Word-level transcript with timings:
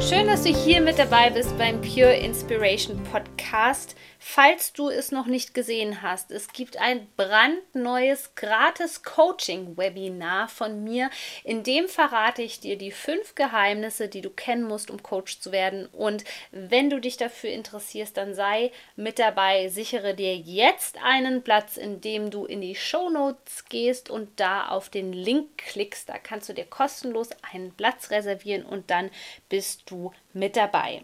Schön, 0.00 0.28
dass 0.28 0.44
du 0.44 0.48
hier 0.48 0.80
mit 0.80 0.98
dabei 0.98 1.28
bist 1.28 1.56
beim 1.58 1.78
Pure 1.82 2.16
Inspiration 2.16 3.02
Podcast. 3.04 3.94
Falls 4.22 4.74
du 4.74 4.90
es 4.90 5.12
noch 5.12 5.26
nicht 5.26 5.54
gesehen 5.54 6.02
hast, 6.02 6.30
es 6.30 6.48
gibt 6.48 6.76
ein 6.76 7.08
brandneues 7.16 8.34
gratis 8.34 9.02
Coaching-Webinar 9.02 10.48
von 10.48 10.84
mir. 10.84 11.08
In 11.42 11.62
dem 11.62 11.88
verrate 11.88 12.42
ich 12.42 12.60
dir 12.60 12.76
die 12.76 12.90
fünf 12.90 13.34
Geheimnisse, 13.34 14.08
die 14.08 14.20
du 14.20 14.28
kennen 14.28 14.64
musst, 14.64 14.90
um 14.90 15.02
Coach 15.02 15.40
zu 15.40 15.52
werden. 15.52 15.86
Und 15.86 16.24
wenn 16.52 16.90
du 16.90 17.00
dich 17.00 17.16
dafür 17.16 17.50
interessierst, 17.50 18.16
dann 18.16 18.34
sei 18.34 18.72
mit 18.94 19.18
dabei. 19.18 19.68
Sichere 19.68 20.14
dir 20.14 20.36
jetzt 20.36 21.02
einen 21.02 21.42
Platz, 21.42 21.78
indem 21.78 22.30
du 22.30 22.44
in 22.44 22.60
die 22.60 22.76
Show 22.76 23.08
Notes 23.08 23.64
gehst 23.70 24.10
und 24.10 24.38
da 24.38 24.68
auf 24.68 24.90
den 24.90 25.14
Link 25.14 25.56
klickst. 25.56 26.10
Da 26.10 26.18
kannst 26.18 26.48
du 26.48 26.52
dir 26.52 26.66
kostenlos 26.66 27.30
einen 27.52 27.72
Platz 27.72 28.10
reservieren 28.10 28.64
und 28.66 28.90
dann 28.90 29.10
bist 29.48 29.89
du 29.90 30.12
mit 30.32 30.56
dabei. 30.56 31.02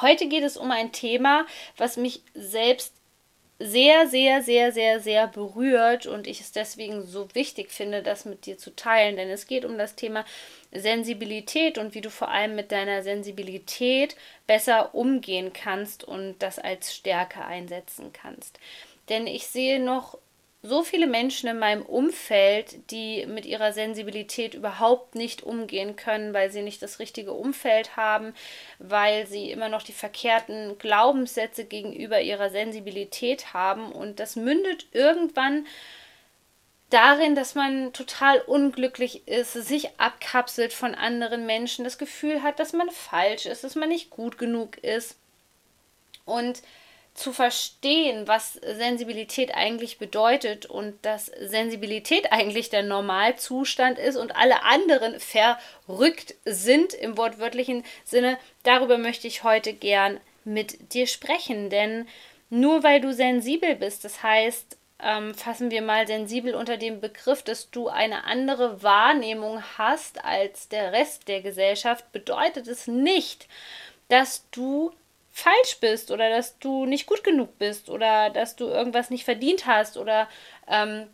Heute 0.00 0.26
geht 0.26 0.42
es 0.42 0.56
um 0.56 0.70
ein 0.70 0.92
Thema, 0.92 1.46
was 1.76 1.96
mich 1.96 2.22
selbst 2.34 2.94
sehr, 3.58 4.08
sehr, 4.08 4.42
sehr, 4.42 4.72
sehr, 4.72 5.00
sehr 5.00 5.28
berührt 5.28 6.06
und 6.06 6.26
ich 6.26 6.40
es 6.40 6.50
deswegen 6.52 7.06
so 7.06 7.28
wichtig 7.34 7.70
finde, 7.70 8.02
das 8.02 8.24
mit 8.24 8.46
dir 8.46 8.58
zu 8.58 8.74
teilen. 8.74 9.16
Denn 9.16 9.30
es 9.30 9.46
geht 9.46 9.64
um 9.64 9.78
das 9.78 9.94
Thema 9.94 10.24
Sensibilität 10.72 11.78
und 11.78 11.94
wie 11.94 12.00
du 12.00 12.10
vor 12.10 12.28
allem 12.28 12.56
mit 12.56 12.72
deiner 12.72 13.02
Sensibilität 13.02 14.16
besser 14.46 14.94
umgehen 14.94 15.52
kannst 15.52 16.02
und 16.02 16.38
das 16.40 16.58
als 16.58 16.94
Stärke 16.94 17.44
einsetzen 17.44 18.12
kannst. 18.12 18.58
Denn 19.08 19.26
ich 19.26 19.46
sehe 19.46 19.78
noch 19.78 20.18
so 20.64 20.84
viele 20.84 21.08
Menschen 21.08 21.48
in 21.48 21.58
meinem 21.58 21.82
Umfeld, 21.82 22.90
die 22.92 23.26
mit 23.26 23.46
ihrer 23.46 23.72
Sensibilität 23.72 24.54
überhaupt 24.54 25.16
nicht 25.16 25.42
umgehen 25.42 25.96
können, 25.96 26.32
weil 26.34 26.52
sie 26.52 26.62
nicht 26.62 26.80
das 26.82 27.00
richtige 27.00 27.32
Umfeld 27.32 27.96
haben, 27.96 28.32
weil 28.78 29.26
sie 29.26 29.50
immer 29.50 29.68
noch 29.68 29.82
die 29.82 29.92
verkehrten 29.92 30.78
Glaubenssätze 30.78 31.64
gegenüber 31.64 32.20
ihrer 32.20 32.50
Sensibilität 32.50 33.52
haben. 33.52 33.90
Und 33.90 34.20
das 34.20 34.36
mündet 34.36 34.86
irgendwann 34.92 35.66
darin, 36.90 37.34
dass 37.34 37.56
man 37.56 37.92
total 37.92 38.40
unglücklich 38.42 39.26
ist, 39.26 39.54
sich 39.54 39.98
abkapselt 39.98 40.72
von 40.72 40.94
anderen 40.94 41.44
Menschen, 41.44 41.84
das 41.84 41.98
Gefühl 41.98 42.44
hat, 42.44 42.60
dass 42.60 42.72
man 42.72 42.88
falsch 42.90 43.46
ist, 43.46 43.64
dass 43.64 43.74
man 43.74 43.88
nicht 43.88 44.10
gut 44.10 44.38
genug 44.38 44.78
ist. 44.78 45.16
Und 46.24 46.62
zu 47.14 47.32
verstehen, 47.32 48.26
was 48.26 48.54
Sensibilität 48.54 49.54
eigentlich 49.54 49.98
bedeutet 49.98 50.66
und 50.66 50.94
dass 51.04 51.26
Sensibilität 51.26 52.32
eigentlich 52.32 52.70
der 52.70 52.82
Normalzustand 52.82 53.98
ist 53.98 54.16
und 54.16 54.34
alle 54.34 54.62
anderen 54.62 55.16
verrückt 55.20 56.34
sind 56.44 56.94
im 56.94 57.18
wortwörtlichen 57.18 57.84
Sinne, 58.04 58.38
darüber 58.62 58.96
möchte 58.96 59.26
ich 59.26 59.44
heute 59.44 59.74
gern 59.74 60.20
mit 60.44 60.94
dir 60.94 61.06
sprechen. 61.06 61.68
Denn 61.68 62.08
nur 62.48 62.82
weil 62.82 63.00
du 63.00 63.12
sensibel 63.12 63.76
bist, 63.76 64.04
das 64.04 64.22
heißt, 64.22 64.78
ähm, 65.02 65.34
fassen 65.34 65.70
wir 65.70 65.82
mal 65.82 66.06
sensibel 66.06 66.54
unter 66.54 66.76
dem 66.76 67.00
Begriff, 67.00 67.42
dass 67.42 67.70
du 67.70 67.88
eine 67.88 68.24
andere 68.24 68.82
Wahrnehmung 68.82 69.62
hast 69.76 70.24
als 70.24 70.68
der 70.68 70.92
Rest 70.92 71.28
der 71.28 71.42
Gesellschaft, 71.42 72.10
bedeutet 72.12 72.68
es 72.68 72.86
nicht, 72.86 73.48
dass 74.08 74.48
du 74.50 74.92
falsch 75.32 75.78
bist 75.80 76.10
oder 76.10 76.28
dass 76.28 76.58
du 76.58 76.84
nicht 76.84 77.06
gut 77.06 77.24
genug 77.24 77.58
bist 77.58 77.88
oder 77.88 78.30
dass 78.30 78.54
du 78.54 78.66
irgendwas 78.66 79.10
nicht 79.10 79.24
verdient 79.24 79.66
hast 79.66 79.96
oder 79.96 80.28
ähm, 80.68 81.08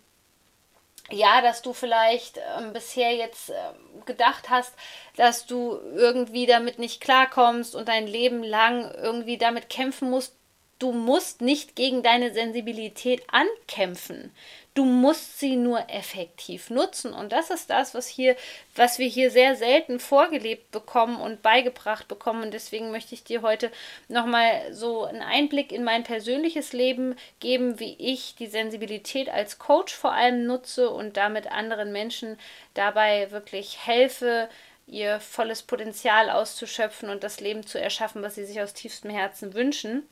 ja, 1.11 1.41
dass 1.41 1.63
du 1.63 1.73
vielleicht 1.73 2.39
ähm, 2.59 2.73
bisher 2.73 3.15
jetzt 3.15 3.51
ähm, 3.51 4.05
gedacht 4.05 4.51
hast, 4.51 4.75
dass 5.17 5.47
du 5.47 5.79
irgendwie 5.95 6.47
damit 6.47 6.79
nicht 6.79 7.01
klarkommst 7.01 7.75
und 7.75 7.89
dein 7.89 8.07
Leben 8.07 8.43
lang 8.43 8.93
irgendwie 8.95 9.39
damit 9.39 9.71
kämpfen 9.71 10.11
musst. 10.11 10.35
Du 10.79 10.93
musst 10.93 11.41
nicht 11.41 11.75
gegen 11.75 12.05
deine 12.05 12.33
Sensibilität 12.33 13.23
ankämpfen. 13.33 14.33
Du 14.75 14.85
musst 14.85 15.41
sie 15.41 15.57
nur 15.57 15.91
effektiv 15.91 16.71
nutzen. 16.71 17.13
Und 17.13 17.33
das 17.33 17.51
ist 17.51 17.69
das, 17.69 17.95
was 17.95 18.07
hier, 18.07 18.37
was 18.77 19.01
wir 19.01 19.09
hier 19.09 19.33
sehr 19.33 19.57
selten 19.57 19.99
vorgelebt 19.99 20.71
bekommen 20.71 21.21
und 21.21 21.43
beigebracht 21.43 22.07
bekommen. 22.07 22.45
Und 22.45 22.55
deswegen 22.55 22.93
möchte 22.93 23.15
ich 23.17 23.25
dir 23.25 23.43
heute 23.43 23.73
nochmal 24.07 24.73
so 24.73 25.03
einen 25.03 25.23
Einblick 25.23 25.73
in 25.73 25.83
mein 25.83 26.05
persönliches 26.05 26.73
Leben 26.73 27.17
geben, 27.41 27.81
wie 27.81 27.97
ich 27.99 28.37
die 28.37 28.47
Sensibilität 28.47 29.29
als 29.29 29.59
Coach 29.59 29.93
vor 29.93 30.13
allem 30.13 30.47
nutze 30.47 30.91
und 30.91 31.17
damit 31.17 31.51
anderen 31.51 31.91
Menschen 31.91 32.39
dabei 32.75 33.33
wirklich 33.33 33.85
helfe, 33.85 34.49
ihr 34.87 35.19
volles 35.19 35.65
Potenzial 35.65 36.31
auszuschöpfen 36.31 37.11
und 37.11 37.25
das 37.25 37.41
Leben 37.41 37.67
zu 37.67 37.81
erschaffen, 37.81 38.23
was 38.23 38.37
sie 38.37 38.45
sich 38.45 38.61
aus 38.61 38.75
tiefstem 38.75 39.11
Herzen 39.11 39.55
wünschen. 39.55 40.09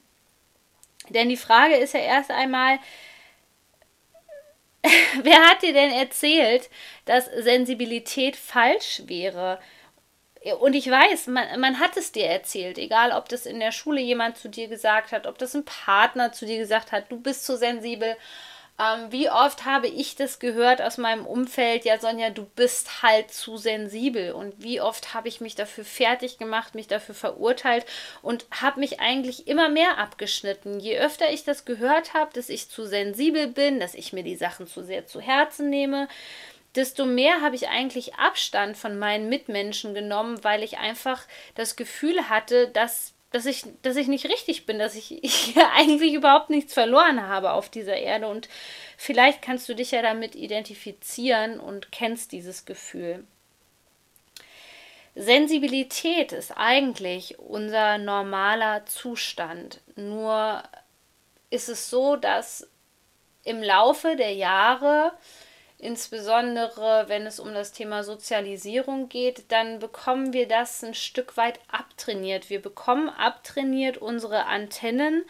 Denn 1.10 1.28
die 1.28 1.36
Frage 1.36 1.76
ist 1.76 1.94
ja 1.94 2.00
erst 2.00 2.30
einmal, 2.30 2.78
Wer 5.22 5.48
hat 5.48 5.62
dir 5.62 5.72
denn 5.72 5.92
erzählt, 5.92 6.70
dass 7.04 7.26
Sensibilität 7.26 8.36
falsch 8.36 9.02
wäre? 9.06 9.58
Und 10.60 10.74
ich 10.74 10.88
weiß, 10.88 11.26
man, 11.28 11.58
man 11.60 11.80
hat 11.80 11.96
es 11.96 12.12
dir 12.12 12.26
erzählt, 12.26 12.78
egal 12.78 13.10
ob 13.10 13.28
das 13.28 13.46
in 13.46 13.58
der 13.58 13.72
Schule 13.72 14.00
jemand 14.00 14.36
zu 14.36 14.48
dir 14.48 14.68
gesagt 14.68 15.10
hat, 15.10 15.26
ob 15.26 15.38
das 15.38 15.54
ein 15.54 15.64
Partner 15.64 16.32
zu 16.32 16.46
dir 16.46 16.58
gesagt 16.58 16.92
hat, 16.92 17.10
du 17.10 17.20
bist 17.20 17.44
zu 17.44 17.56
sensibel 17.56 18.16
ähm, 18.78 19.10
wie 19.10 19.30
oft 19.30 19.64
habe 19.64 19.86
ich 19.86 20.16
das 20.16 20.38
gehört 20.38 20.82
aus 20.82 20.98
meinem 20.98 21.26
Umfeld, 21.26 21.84
ja 21.84 21.98
Sonja, 21.98 22.30
du 22.30 22.44
bist 22.44 23.02
halt 23.02 23.30
zu 23.30 23.56
sensibel 23.56 24.32
und 24.32 24.62
wie 24.62 24.80
oft 24.80 25.14
habe 25.14 25.28
ich 25.28 25.40
mich 25.40 25.54
dafür 25.54 25.84
fertig 25.84 26.38
gemacht, 26.38 26.74
mich 26.74 26.86
dafür 26.86 27.14
verurteilt 27.14 27.86
und 28.22 28.46
habe 28.50 28.80
mich 28.80 29.00
eigentlich 29.00 29.48
immer 29.48 29.68
mehr 29.68 29.98
abgeschnitten. 29.98 30.78
Je 30.78 30.98
öfter 30.98 31.32
ich 31.32 31.44
das 31.44 31.64
gehört 31.64 32.12
habe, 32.12 32.32
dass 32.34 32.50
ich 32.50 32.68
zu 32.68 32.86
sensibel 32.86 33.46
bin, 33.46 33.80
dass 33.80 33.94
ich 33.94 34.12
mir 34.12 34.22
die 34.22 34.36
Sachen 34.36 34.66
zu 34.66 34.82
sehr 34.84 35.06
zu 35.06 35.20
Herzen 35.20 35.70
nehme, 35.70 36.08
desto 36.74 37.06
mehr 37.06 37.40
habe 37.40 37.56
ich 37.56 37.68
eigentlich 37.68 38.16
Abstand 38.16 38.76
von 38.76 38.98
meinen 38.98 39.28
Mitmenschen 39.30 39.94
genommen, 39.94 40.44
weil 40.44 40.62
ich 40.62 40.78
einfach 40.78 41.22
das 41.54 41.76
Gefühl 41.76 42.28
hatte, 42.28 42.68
dass 42.68 43.15
dass 43.30 43.46
ich, 43.46 43.64
dass 43.82 43.96
ich 43.96 44.08
nicht 44.08 44.26
richtig 44.26 44.66
bin, 44.66 44.78
dass 44.78 44.94
ich, 44.94 45.22
ich 45.24 45.54
eigentlich 45.74 46.14
überhaupt 46.14 46.50
nichts 46.50 46.74
verloren 46.74 47.26
habe 47.26 47.52
auf 47.52 47.68
dieser 47.68 47.96
Erde. 47.96 48.28
Und 48.28 48.48
vielleicht 48.96 49.42
kannst 49.42 49.68
du 49.68 49.74
dich 49.74 49.90
ja 49.90 50.02
damit 50.02 50.34
identifizieren 50.34 51.60
und 51.60 51.92
kennst 51.92 52.32
dieses 52.32 52.64
Gefühl. 52.64 53.24
Sensibilität 55.14 56.32
ist 56.32 56.52
eigentlich 56.52 57.38
unser 57.38 57.96
normaler 57.96 58.84
Zustand. 58.84 59.80
Nur 59.96 60.62
ist 61.48 61.70
es 61.70 61.88
so, 61.88 62.16
dass 62.16 62.68
im 63.42 63.62
Laufe 63.62 64.16
der 64.16 64.34
Jahre 64.34 65.12
insbesondere 65.78 67.04
wenn 67.08 67.26
es 67.26 67.40
um 67.40 67.52
das 67.52 67.72
Thema 67.72 68.04
Sozialisierung 68.04 69.08
geht, 69.08 69.50
dann 69.52 69.78
bekommen 69.78 70.32
wir 70.32 70.48
das 70.48 70.82
ein 70.82 70.94
Stück 70.94 71.36
weit 71.36 71.60
abtrainiert. 71.68 72.50
Wir 72.50 72.60
bekommen 72.60 73.08
abtrainiert, 73.08 73.98
unsere 73.98 74.46
Antennen 74.46 75.24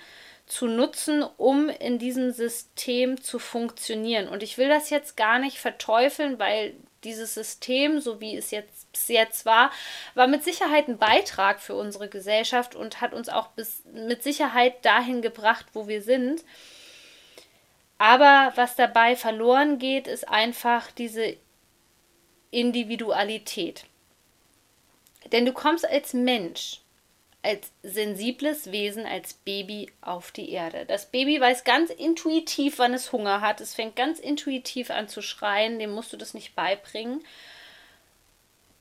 zu 0.47 0.69
nutzen, 0.69 1.25
um 1.37 1.69
in 1.69 1.99
diesem 1.99 2.31
System 2.33 3.21
zu 3.21 3.39
funktionieren. 3.39 4.29
Und 4.29 4.43
ich 4.43 4.59
will 4.59 4.69
das 4.69 4.91
jetzt 4.91 5.17
gar 5.17 5.39
nicht 5.41 5.59
verteufeln, 5.59 6.39
weil 6.39 6.75
dieses 7.03 7.35
System, 7.35 8.01
so 8.01 8.21
wie 8.21 8.37
es 8.37 8.51
jetzt 8.51 8.91
bis 8.93 9.09
jetzt 9.09 9.45
war, 9.45 9.71
war 10.15 10.27
mit 10.27 10.45
Sicherheit 10.45 10.89
ein 10.89 10.99
Beitrag 10.99 11.61
für 11.61 11.75
unsere 11.75 12.09
Gesellschaft 12.09 12.75
und 12.75 13.01
hat 13.01 13.13
uns 13.13 13.29
auch 13.29 13.49
bis, 13.49 13.83
mit 13.93 14.23
Sicherheit 14.23 14.85
dahin 14.85 15.23
gebracht, 15.23 15.67
wo 15.73 15.89
wir 15.89 16.03
sind. 16.03 16.45
Aber 17.99 18.53
was 18.57 18.77
dabei 18.77 19.17
verloren 19.17 19.79
geht, 19.79 20.07
ist 20.07 20.29
einfach 20.29 20.91
diese 20.91 21.37
Individualität. 22.51 23.85
Denn 25.33 25.47
du 25.47 25.53
kommst 25.53 25.89
als 25.89 26.13
Mensch, 26.13 26.81
als 27.43 27.71
sensibles 27.83 28.71
Wesen, 28.71 29.07
als 29.07 29.35
Baby 29.35 29.91
auf 30.01 30.31
die 30.31 30.51
Erde. 30.51 30.85
Das 30.87 31.07
Baby 31.07 31.41
weiß 31.41 31.65
ganz 31.65 31.91
intuitiv, 31.91 32.79
wann 32.79 32.93
es 32.93 33.13
Hunger 33.13 33.41
hat. 33.41 33.61
Es 33.61 33.75
fängt 33.75 33.97
ganz 33.97 34.19
intuitiv 34.19 34.91
an 34.91 35.09
zu 35.09 35.23
schreien, 35.23 35.79
dem 35.79 35.93
musst 35.93 36.13
du 36.13 36.17
das 36.17 36.35
nicht 36.35 36.55
beibringen. 36.55 37.25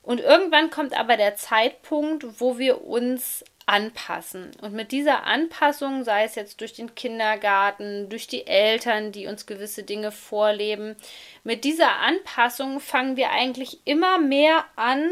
Und 0.04 0.20
irgendwann 0.20 0.70
kommt 0.70 0.98
aber 0.98 1.18
der 1.18 1.36
Zeitpunkt, 1.36 2.40
wo 2.40 2.60
wir 2.60 2.86
uns 2.86 3.44
anpassen. 3.66 4.52
Und 4.62 4.74
mit 4.74 4.92
dieser 4.92 5.26
Anpassung, 5.26 6.04
sei 6.04 6.24
es 6.24 6.36
jetzt 6.36 6.62
durch 6.62 6.74
den 6.74 6.94
Kindergarten, 6.96 8.10
durch 8.10 8.28
die 8.28 8.46
Eltern, 8.46 9.12
die 9.12 9.28
uns 9.28 9.46
gewisse 9.46 9.84
Dinge 9.84 10.12
vorleben, 10.12 10.96
mit 11.44 11.64
dieser 11.64 12.00
Anpassung 12.00 12.80
fangen 12.80 13.18
wir 13.18 13.32
eigentlich 13.32 13.80
immer 13.86 14.20
mehr 14.20 14.66
an, 14.76 15.10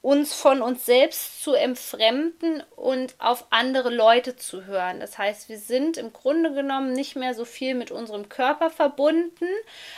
uns 0.00 0.32
von 0.32 0.62
uns 0.62 0.86
selbst 0.86 1.42
zu 1.42 1.54
entfremden 1.54 2.62
und 2.76 3.16
auf 3.18 3.46
andere 3.50 3.90
Leute 3.90 4.36
zu 4.36 4.64
hören. 4.64 5.00
Das 5.00 5.18
heißt, 5.18 5.48
wir 5.48 5.58
sind 5.58 5.96
im 5.96 6.12
Grunde 6.12 6.52
genommen 6.54 6.92
nicht 6.92 7.16
mehr 7.16 7.34
so 7.34 7.44
viel 7.44 7.74
mit 7.74 7.90
unserem 7.90 8.28
Körper 8.28 8.70
verbunden, 8.70 9.48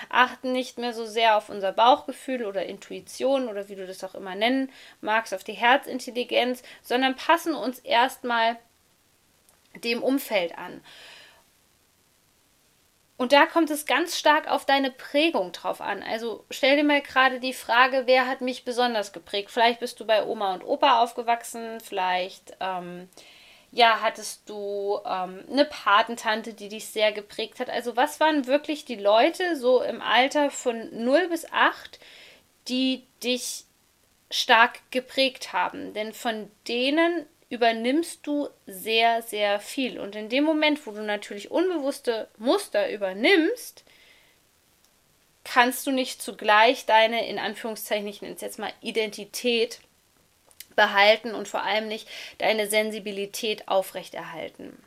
achten 0.09 0.53
nicht 0.53 0.79
mehr 0.79 0.95
so 0.95 1.05
sehr 1.05 1.37
auf 1.37 1.51
unser 1.51 1.73
Bauchgefühl 1.73 2.47
oder 2.47 2.65
Intuition 2.65 3.49
oder 3.49 3.69
wie 3.69 3.77
du 3.77 3.87
das 3.87 4.03
auch 4.03 4.15
immer 4.15 4.35
nennen 4.35 4.73
magst, 5.03 5.35
auf 5.35 5.45
die 5.45 5.53
Herzintelligenz, 5.53 6.63
sondern 6.83 7.15
passen 7.15 7.55
uns 7.55 7.79
erstmal 7.81 8.57
dem 9.85 10.03
Umfeld 10.03 10.57
an. 10.57 10.81
Und 13.21 13.33
da 13.33 13.45
kommt 13.45 13.69
es 13.69 13.85
ganz 13.85 14.19
stark 14.19 14.51
auf 14.51 14.65
deine 14.65 14.91
Prägung 14.91 15.53
drauf 15.53 15.83
an. 15.83 16.03
Also 16.03 16.47
stell 16.49 16.77
dir 16.77 16.85
mal 16.85 17.03
gerade 17.03 17.39
die 17.39 17.53
Frage, 17.53 18.05
wer 18.07 18.27
hat 18.27 18.41
mich 18.41 18.65
besonders 18.65 19.13
geprägt? 19.13 19.51
Vielleicht 19.51 19.81
bist 19.81 20.01
du 20.01 20.07
bei 20.07 20.25
Oma 20.25 20.55
und 20.55 20.65
Opa 20.65 21.03
aufgewachsen, 21.03 21.81
vielleicht 21.81 22.57
ähm, 22.61 23.11
ja, 23.73 24.01
hattest 24.01 24.49
du 24.49 25.01
ähm, 25.05 25.45
eine 25.53 25.67
Patentante, 25.67 26.55
die 26.55 26.71
dich 26.71 26.87
sehr 26.89 27.13
geprägt 27.13 27.61
hat. 27.61 27.69
Also 27.69 27.95
was 27.95 28.21
waren 28.21 28.47
wirklich 28.47 28.87
die 28.87 28.97
Leute 28.97 29.55
so 29.55 29.83
im 29.83 30.01
Alter 30.01 30.51
von 30.51 30.89
0 30.91 31.29
bis 31.29 31.45
8, 31.53 32.01
die 32.69 33.05
dich 33.23 33.65
stark 34.31 34.81
geprägt 34.91 35.53
haben? 35.53 35.93
Denn 35.93 36.15
von 36.15 36.51
denen 36.67 37.27
übernimmst 37.51 38.27
du 38.27 38.49
sehr, 38.67 39.23
sehr 39.23 39.61
viel. 39.61 39.99
Und 39.99 40.15
in 40.15 40.29
dem 40.29 40.45
Moment, 40.45 40.87
wo 40.87 40.93
du 40.93 41.03
natürlich 41.03 41.51
unbewusste 41.51 42.29
Muster 42.39 42.91
übernimmst, 42.91 43.85
kannst 45.45 45.87
du 45.87 45.91
nicht 45.91 46.23
zugleich 46.23 46.87
deine, 46.87 47.29
in 47.29 47.39
Anführungszeichen, 47.39 48.07
ich 48.07 48.23
nenne 48.23 48.37
es 48.37 48.41
jetzt 48.41 48.61
mal 48.61 48.73
Identität 48.81 49.81
behalten 50.77 51.35
und 51.35 51.49
vor 51.49 51.65
allem 51.65 51.89
nicht 51.89 52.09
deine 52.39 52.69
Sensibilität 52.69 53.67
aufrechterhalten. 53.67 54.81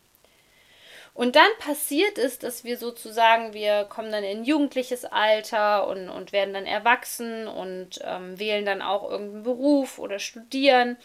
Und 1.14 1.36
dann 1.36 1.50
passiert 1.60 2.18
es, 2.18 2.40
dass 2.40 2.64
wir 2.64 2.78
sozusagen, 2.78 3.54
wir 3.54 3.84
kommen 3.84 4.12
dann 4.12 4.24
in 4.24 4.46
jugendliches 4.46 5.06
Alter 5.06 5.88
und, 5.88 6.10
und 6.10 6.32
werden 6.32 6.54
dann 6.54 6.66
erwachsen 6.66 7.48
und 7.48 8.00
ähm, 8.04 8.40
wählen 8.40 8.66
dann 8.66 8.82
auch 8.82 9.08
irgendeinen 9.12 9.44
Beruf 9.44 10.00
oder 10.00 10.18
studieren 10.18 10.98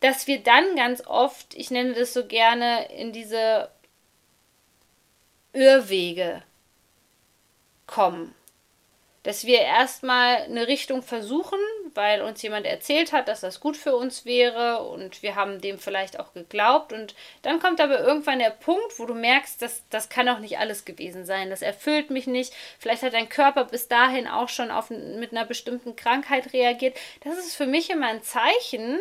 dass 0.00 0.26
wir 0.26 0.42
dann 0.42 0.76
ganz 0.76 1.06
oft, 1.06 1.54
ich 1.54 1.70
nenne 1.70 1.94
das 1.94 2.12
so 2.12 2.26
gerne, 2.26 2.92
in 2.94 3.12
diese 3.12 3.70
Irrwege 5.52 6.42
kommen. 7.86 8.34
Dass 9.22 9.46
wir 9.46 9.60
erstmal 9.60 10.42
eine 10.42 10.68
Richtung 10.68 11.02
versuchen, 11.02 11.58
weil 11.94 12.20
uns 12.20 12.42
jemand 12.42 12.66
erzählt 12.66 13.12
hat, 13.12 13.28
dass 13.28 13.40
das 13.40 13.60
gut 13.60 13.74
für 13.74 13.96
uns 13.96 14.26
wäre 14.26 14.82
und 14.82 15.22
wir 15.22 15.34
haben 15.34 15.62
dem 15.62 15.78
vielleicht 15.78 16.20
auch 16.20 16.34
geglaubt. 16.34 16.92
Und 16.92 17.14
dann 17.40 17.58
kommt 17.58 17.80
aber 17.80 18.00
irgendwann 18.00 18.38
der 18.38 18.50
Punkt, 18.50 18.98
wo 18.98 19.06
du 19.06 19.14
merkst, 19.14 19.62
dass 19.62 19.82
das 19.88 20.10
kann 20.10 20.28
auch 20.28 20.40
nicht 20.40 20.58
alles 20.58 20.84
gewesen 20.84 21.24
sein. 21.24 21.48
Das 21.48 21.62
erfüllt 21.62 22.10
mich 22.10 22.26
nicht. 22.26 22.52
Vielleicht 22.78 23.02
hat 23.02 23.14
dein 23.14 23.30
Körper 23.30 23.64
bis 23.64 23.88
dahin 23.88 24.28
auch 24.28 24.50
schon 24.50 24.70
auf, 24.70 24.90
mit 24.90 25.32
einer 25.32 25.46
bestimmten 25.46 25.96
Krankheit 25.96 26.52
reagiert. 26.52 26.98
Das 27.22 27.38
ist 27.38 27.54
für 27.54 27.66
mich 27.66 27.88
immer 27.88 28.08
ein 28.08 28.22
Zeichen, 28.22 29.00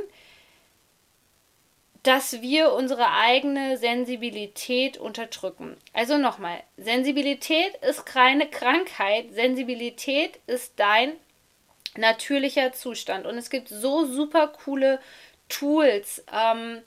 dass 2.04 2.42
wir 2.42 2.74
unsere 2.74 3.12
eigene 3.12 3.78
Sensibilität 3.78 4.98
unterdrücken. 4.98 5.78
Also 5.94 6.18
nochmal, 6.18 6.62
Sensibilität 6.76 7.76
ist 7.78 8.06
keine 8.06 8.50
Krankheit, 8.50 9.34
Sensibilität 9.34 10.40
ist 10.46 10.74
dein 10.76 11.14
natürlicher 11.96 12.74
Zustand. 12.74 13.26
Und 13.26 13.38
es 13.38 13.50
gibt 13.50 13.70
so 13.70 14.06
super 14.06 14.50
coole 14.50 15.00
Tools, 15.48 16.24
ähm, 16.32 16.82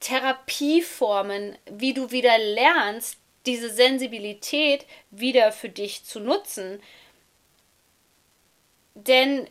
Therapieformen, 0.00 1.58
wie 1.70 1.92
du 1.92 2.10
wieder 2.10 2.38
lernst, 2.38 3.18
diese 3.44 3.68
Sensibilität 3.68 4.86
wieder 5.10 5.52
für 5.52 5.68
dich 5.68 6.04
zu 6.04 6.20
nutzen. 6.20 6.80
Denn 8.94 9.48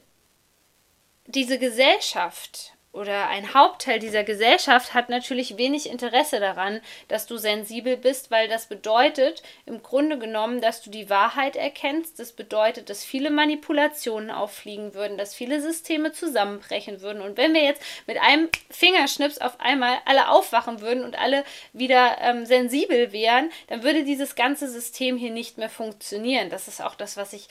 diese 1.25 1.59
Gesellschaft 1.59 2.73
oder 2.97 3.27
ein 3.27 3.53
Hauptteil 3.53 3.99
dieser 3.99 4.23
Gesellschaft 4.23 4.95
hat 4.95 5.09
natürlich 5.09 5.57
wenig 5.57 5.89
Interesse 5.89 6.39
daran, 6.39 6.81
dass 7.07 7.27
du 7.27 7.37
sensibel 7.37 7.95
bist, 7.95 8.31
weil 8.31 8.47
das 8.47 8.65
bedeutet 8.65 9.43
im 9.67 9.83
Grunde 9.83 10.17
genommen, 10.17 10.61
dass 10.61 10.81
du 10.81 10.89
die 10.89 11.09
Wahrheit 11.09 11.55
erkennst. 11.55 12.19
Das 12.19 12.31
bedeutet, 12.31 12.89
dass 12.89 13.03
viele 13.03 13.29
Manipulationen 13.29 14.31
auffliegen 14.31 14.95
würden, 14.95 15.17
dass 15.17 15.35
viele 15.35 15.61
Systeme 15.61 16.11
zusammenbrechen 16.11 17.01
würden. 17.01 17.21
Und 17.21 17.37
wenn 17.37 17.53
wir 17.53 17.63
jetzt 17.63 17.83
mit 18.07 18.17
einem 18.19 18.49
Fingerschnips 18.71 19.37
auf 19.37 19.59
einmal 19.59 19.97
alle 20.05 20.29
aufwachen 20.29 20.81
würden 20.81 21.03
und 21.03 21.19
alle 21.19 21.43
wieder 21.73 22.17
ähm, 22.21 22.47
sensibel 22.47 23.11
wären, 23.11 23.51
dann 23.67 23.83
würde 23.83 24.05
dieses 24.05 24.35
ganze 24.35 24.67
System 24.67 25.17
hier 25.17 25.31
nicht 25.31 25.59
mehr 25.59 25.69
funktionieren. 25.69 26.49
Das 26.49 26.67
ist 26.67 26.81
auch 26.81 26.95
das, 26.95 27.15
was 27.15 27.33
ich 27.33 27.47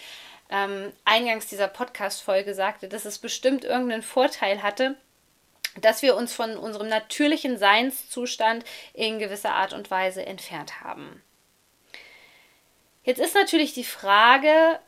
ähm, 0.50 0.92
eingangs 1.04 1.46
dieser 1.46 1.68
Podcast-Folge 1.68 2.52
sagte, 2.54 2.88
dass 2.88 3.04
es 3.04 3.18
bestimmt 3.18 3.64
irgendeinen 3.64 4.02
Vorteil 4.02 4.64
hatte 4.64 4.96
dass 5.80 6.02
wir 6.02 6.16
uns 6.16 6.32
von 6.32 6.56
unserem 6.56 6.88
natürlichen 6.88 7.58
Seinszustand 7.58 8.64
in 8.94 9.18
gewisser 9.18 9.54
Art 9.54 9.72
und 9.72 9.90
Weise 9.90 10.24
entfernt 10.24 10.80
haben. 10.80 11.22
Jetzt 13.04 13.20
ist 13.20 13.34
natürlich 13.34 13.72
die 13.72 13.84
Frage, 13.84 14.80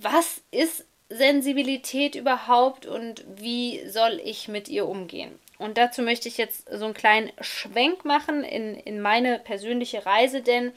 was 0.00 0.40
ist 0.50 0.86
Sensibilität 1.10 2.14
überhaupt 2.14 2.86
und 2.86 3.24
wie 3.28 3.86
soll 3.88 4.20
ich 4.24 4.48
mit 4.48 4.68
ihr 4.68 4.86
umgehen? 4.86 5.38
Und 5.58 5.76
dazu 5.76 6.00
möchte 6.00 6.28
ich 6.28 6.38
jetzt 6.38 6.66
so 6.72 6.86
einen 6.86 6.94
kleinen 6.94 7.32
Schwenk 7.40 8.06
machen 8.06 8.44
in, 8.44 8.76
in 8.76 9.02
meine 9.02 9.38
persönliche 9.38 10.06
Reise, 10.06 10.40
denn 10.40 10.72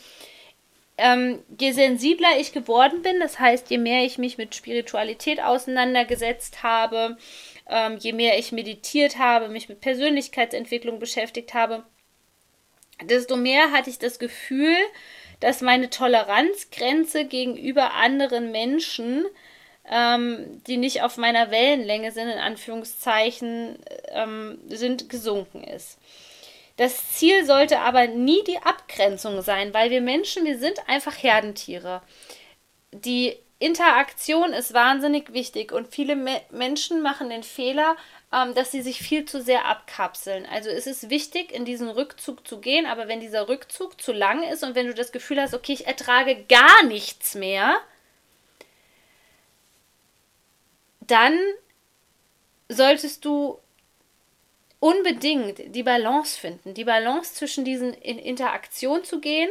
ähm, 0.97 1.39
je 1.59 1.71
sensibler 1.71 2.37
ich 2.37 2.51
geworden 2.51 3.01
bin, 3.01 3.19
das 3.19 3.39
heißt, 3.39 3.69
je 3.69 3.77
mehr 3.77 4.03
ich 4.03 4.17
mich 4.17 4.37
mit 4.37 4.55
Spiritualität 4.55 5.41
auseinandergesetzt 5.41 6.63
habe, 6.63 7.17
ähm, 7.69 7.97
je 7.97 8.13
mehr 8.13 8.37
ich 8.37 8.51
meditiert 8.51 9.17
habe, 9.17 9.49
mich 9.49 9.69
mit 9.69 9.81
Persönlichkeitsentwicklung 9.81 10.99
beschäftigt 10.99 11.53
habe, 11.53 11.83
desto 13.01 13.35
mehr 13.35 13.71
hatte 13.71 13.89
ich 13.89 13.99
das 13.99 14.19
Gefühl, 14.19 14.75
dass 15.39 15.61
meine 15.61 15.89
Toleranzgrenze 15.89 17.25
gegenüber 17.25 17.93
anderen 17.93 18.51
Menschen, 18.51 19.25
ähm, 19.89 20.61
die 20.67 20.77
nicht 20.77 21.01
auf 21.01 21.17
meiner 21.17 21.51
Wellenlänge 21.51 22.11
sind, 22.11 22.29
in 22.29 22.37
Anführungszeichen, 22.37 23.77
ähm, 24.09 24.59
sind, 24.69 25.09
gesunken 25.09 25.63
ist. 25.63 25.97
Das 26.77 27.11
Ziel 27.11 27.45
sollte 27.45 27.79
aber 27.79 28.07
nie 28.07 28.43
die 28.45 28.57
Abgrenzung 28.57 29.41
sein, 29.41 29.73
weil 29.73 29.91
wir 29.91 30.01
Menschen, 30.01 30.45
wir 30.45 30.57
sind 30.57 30.87
einfach 30.87 31.21
Herdentiere. 31.21 32.01
Die 32.91 33.37
Interaktion 33.63 34.51
ist 34.51 34.73
wahnsinnig 34.73 35.31
wichtig 35.31 35.71
und 35.71 35.87
viele 35.87 36.17
Me 36.17 36.41
Menschen 36.51 37.01
machen 37.01 37.29
den 37.29 37.43
Fehler, 37.43 37.95
ähm, 38.33 38.53
dass 38.55 38.71
sie 38.71 38.81
sich 38.81 38.99
viel 38.99 39.23
zu 39.23 39.41
sehr 39.41 39.65
abkapseln. 39.65 40.45
Also 40.45 40.69
es 40.69 40.85
ist 40.85 41.09
wichtig, 41.09 41.53
in 41.53 41.63
diesen 41.63 41.87
Rückzug 41.87 42.45
zu 42.45 42.59
gehen, 42.59 42.85
aber 42.85 43.07
wenn 43.07 43.21
dieser 43.21 43.47
Rückzug 43.47 44.01
zu 44.01 44.11
lang 44.11 44.43
ist 44.43 44.63
und 44.65 44.75
wenn 44.75 44.87
du 44.87 44.93
das 44.93 45.13
Gefühl 45.13 45.39
hast, 45.41 45.53
okay, 45.53 45.71
ich 45.71 45.87
ertrage 45.87 46.43
gar 46.49 46.83
nichts 46.83 47.35
mehr, 47.35 47.77
dann 50.99 51.39
solltest 52.67 53.23
du 53.23 53.59
unbedingt 54.81 55.73
die 55.73 55.83
Balance 55.83 56.37
finden, 56.37 56.73
die 56.73 56.83
Balance 56.83 57.35
zwischen 57.35 57.63
diesen 57.63 57.93
in 57.93 58.19
Interaktion 58.19 59.05
zu 59.05 59.21
gehen 59.21 59.49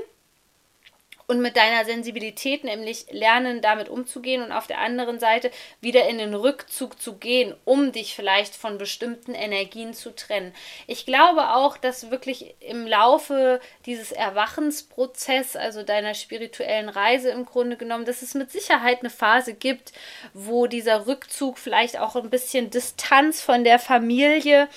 und 1.32 1.40
mit 1.40 1.56
deiner 1.56 1.86
Sensibilität 1.86 2.62
nämlich 2.62 3.06
lernen, 3.10 3.62
damit 3.62 3.88
umzugehen 3.88 4.42
und 4.42 4.52
auf 4.52 4.66
der 4.66 4.80
anderen 4.80 5.18
Seite 5.18 5.50
wieder 5.80 6.06
in 6.06 6.18
den 6.18 6.34
Rückzug 6.34 7.00
zu 7.00 7.14
gehen, 7.14 7.54
um 7.64 7.90
dich 7.90 8.14
vielleicht 8.14 8.54
von 8.54 8.76
bestimmten 8.76 9.32
Energien 9.32 9.94
zu 9.94 10.14
trennen. 10.14 10.52
Ich 10.86 11.06
glaube 11.06 11.54
auch, 11.54 11.78
dass 11.78 12.10
wirklich 12.10 12.54
im 12.60 12.86
Laufe 12.86 13.60
dieses 13.86 14.12
Erwachensprozess, 14.12 15.56
also 15.56 15.82
deiner 15.82 16.12
spirituellen 16.12 16.90
Reise 16.90 17.30
im 17.30 17.46
Grunde 17.46 17.78
genommen, 17.78 18.04
dass 18.04 18.20
es 18.20 18.34
mit 18.34 18.50
Sicherheit 18.50 19.00
eine 19.00 19.08
Phase 19.08 19.54
gibt, 19.54 19.92
wo 20.34 20.66
dieser 20.66 21.06
Rückzug 21.06 21.56
vielleicht 21.56 21.98
auch 21.98 22.14
ein 22.14 22.28
bisschen 22.28 22.68
Distanz 22.68 23.40
von 23.40 23.64
der 23.64 23.78
Familie 23.78 24.68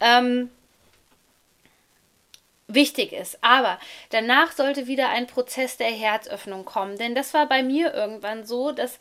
ähm, 0.00 0.48
wichtig 2.68 3.12
ist. 3.12 3.42
Aber 3.42 3.78
danach 4.10 4.52
sollte 4.52 4.86
wieder 4.86 5.08
ein 5.08 5.26
Prozess 5.26 5.76
der 5.76 5.90
Herzöffnung 5.90 6.64
kommen. 6.64 6.96
Denn 6.96 7.14
das 7.14 7.34
war 7.34 7.46
bei 7.46 7.62
mir 7.62 7.92
irgendwann 7.94 8.44
so, 8.44 8.70
dass 8.70 9.00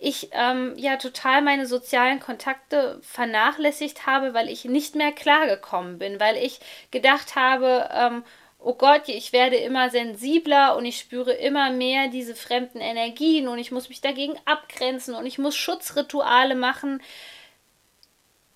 ich 0.00 0.30
ähm, 0.32 0.74
ja 0.76 0.96
total 0.96 1.40
meine 1.40 1.66
sozialen 1.66 2.20
Kontakte 2.20 3.00
vernachlässigt 3.02 4.06
habe, 4.06 4.34
weil 4.34 4.48
ich 4.48 4.64
nicht 4.64 4.96
mehr 4.96 5.12
klargekommen 5.12 5.98
bin, 5.98 6.20
weil 6.20 6.36
ich 6.36 6.58
gedacht 6.90 7.36
habe, 7.36 7.88
ähm, 7.92 8.24
oh 8.58 8.74
Gott, 8.74 9.08
ich 9.08 9.32
werde 9.32 9.56
immer 9.56 9.90
sensibler 9.90 10.76
und 10.76 10.84
ich 10.84 10.98
spüre 10.98 11.32
immer 11.32 11.70
mehr 11.70 12.08
diese 12.08 12.34
fremden 12.34 12.80
Energien 12.80 13.46
und 13.46 13.58
ich 13.58 13.70
muss 13.70 13.88
mich 13.88 14.00
dagegen 14.00 14.34
abgrenzen 14.46 15.14
und 15.14 15.26
ich 15.26 15.38
muss 15.38 15.54
Schutzrituale 15.56 16.54
machen. 16.54 17.02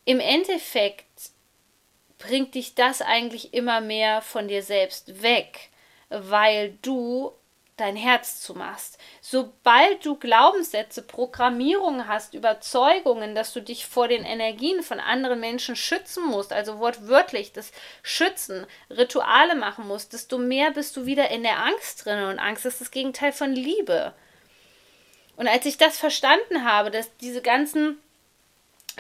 Im 0.04 0.20
Endeffekt 0.20 1.04
bringt 2.18 2.54
dich 2.54 2.75
das 2.75 3.00
eigentlich 3.00 3.54
immer 3.54 3.80
mehr 3.80 4.22
von 4.22 4.48
dir 4.48 4.62
selbst 4.62 5.22
weg, 5.22 5.70
weil 6.10 6.76
du 6.82 7.32
dein 7.78 7.96
Herz 7.96 8.40
zumachst. 8.40 8.98
Sobald 9.20 10.04
du 10.04 10.16
Glaubenssätze, 10.16 11.00
Programmierungen 11.00 12.08
hast, 12.08 12.34
Überzeugungen, 12.34 13.34
dass 13.34 13.52
du 13.52 13.62
dich 13.62 13.87
vor 13.87 14.08
den 14.08 14.25
Energien 14.25 14.82
von 14.82 15.00
anderen 15.00 15.40
Menschen 15.40 15.76
schützen 15.76 16.26
musst, 16.26 16.52
also 16.52 16.80
wortwörtlich 16.80 17.52
das 17.52 17.72
Schützen, 18.02 18.66
Rituale 18.90 19.54
machen 19.54 19.87
musst, 19.87 20.12
desto 20.12 20.38
mehr 20.38 20.72
bist 20.72 20.96
du 20.96 21.06
wieder 21.06 21.30
in 21.30 21.44
der 21.44 21.64
Angst 21.64 22.04
drin 22.04 22.25
und 22.25 22.38
Angst 22.38 22.66
ist 22.66 22.80
das 22.80 22.90
Gegenteil 22.90 23.32
von 23.32 23.52
Liebe. 23.52 24.12
Und 25.37 25.46
als 25.46 25.64
ich 25.64 25.78
das 25.78 25.98
verstanden 25.98 26.64
habe, 26.64 26.90
dass 26.90 27.16
diese 27.18 27.42
ganzen 27.42 27.98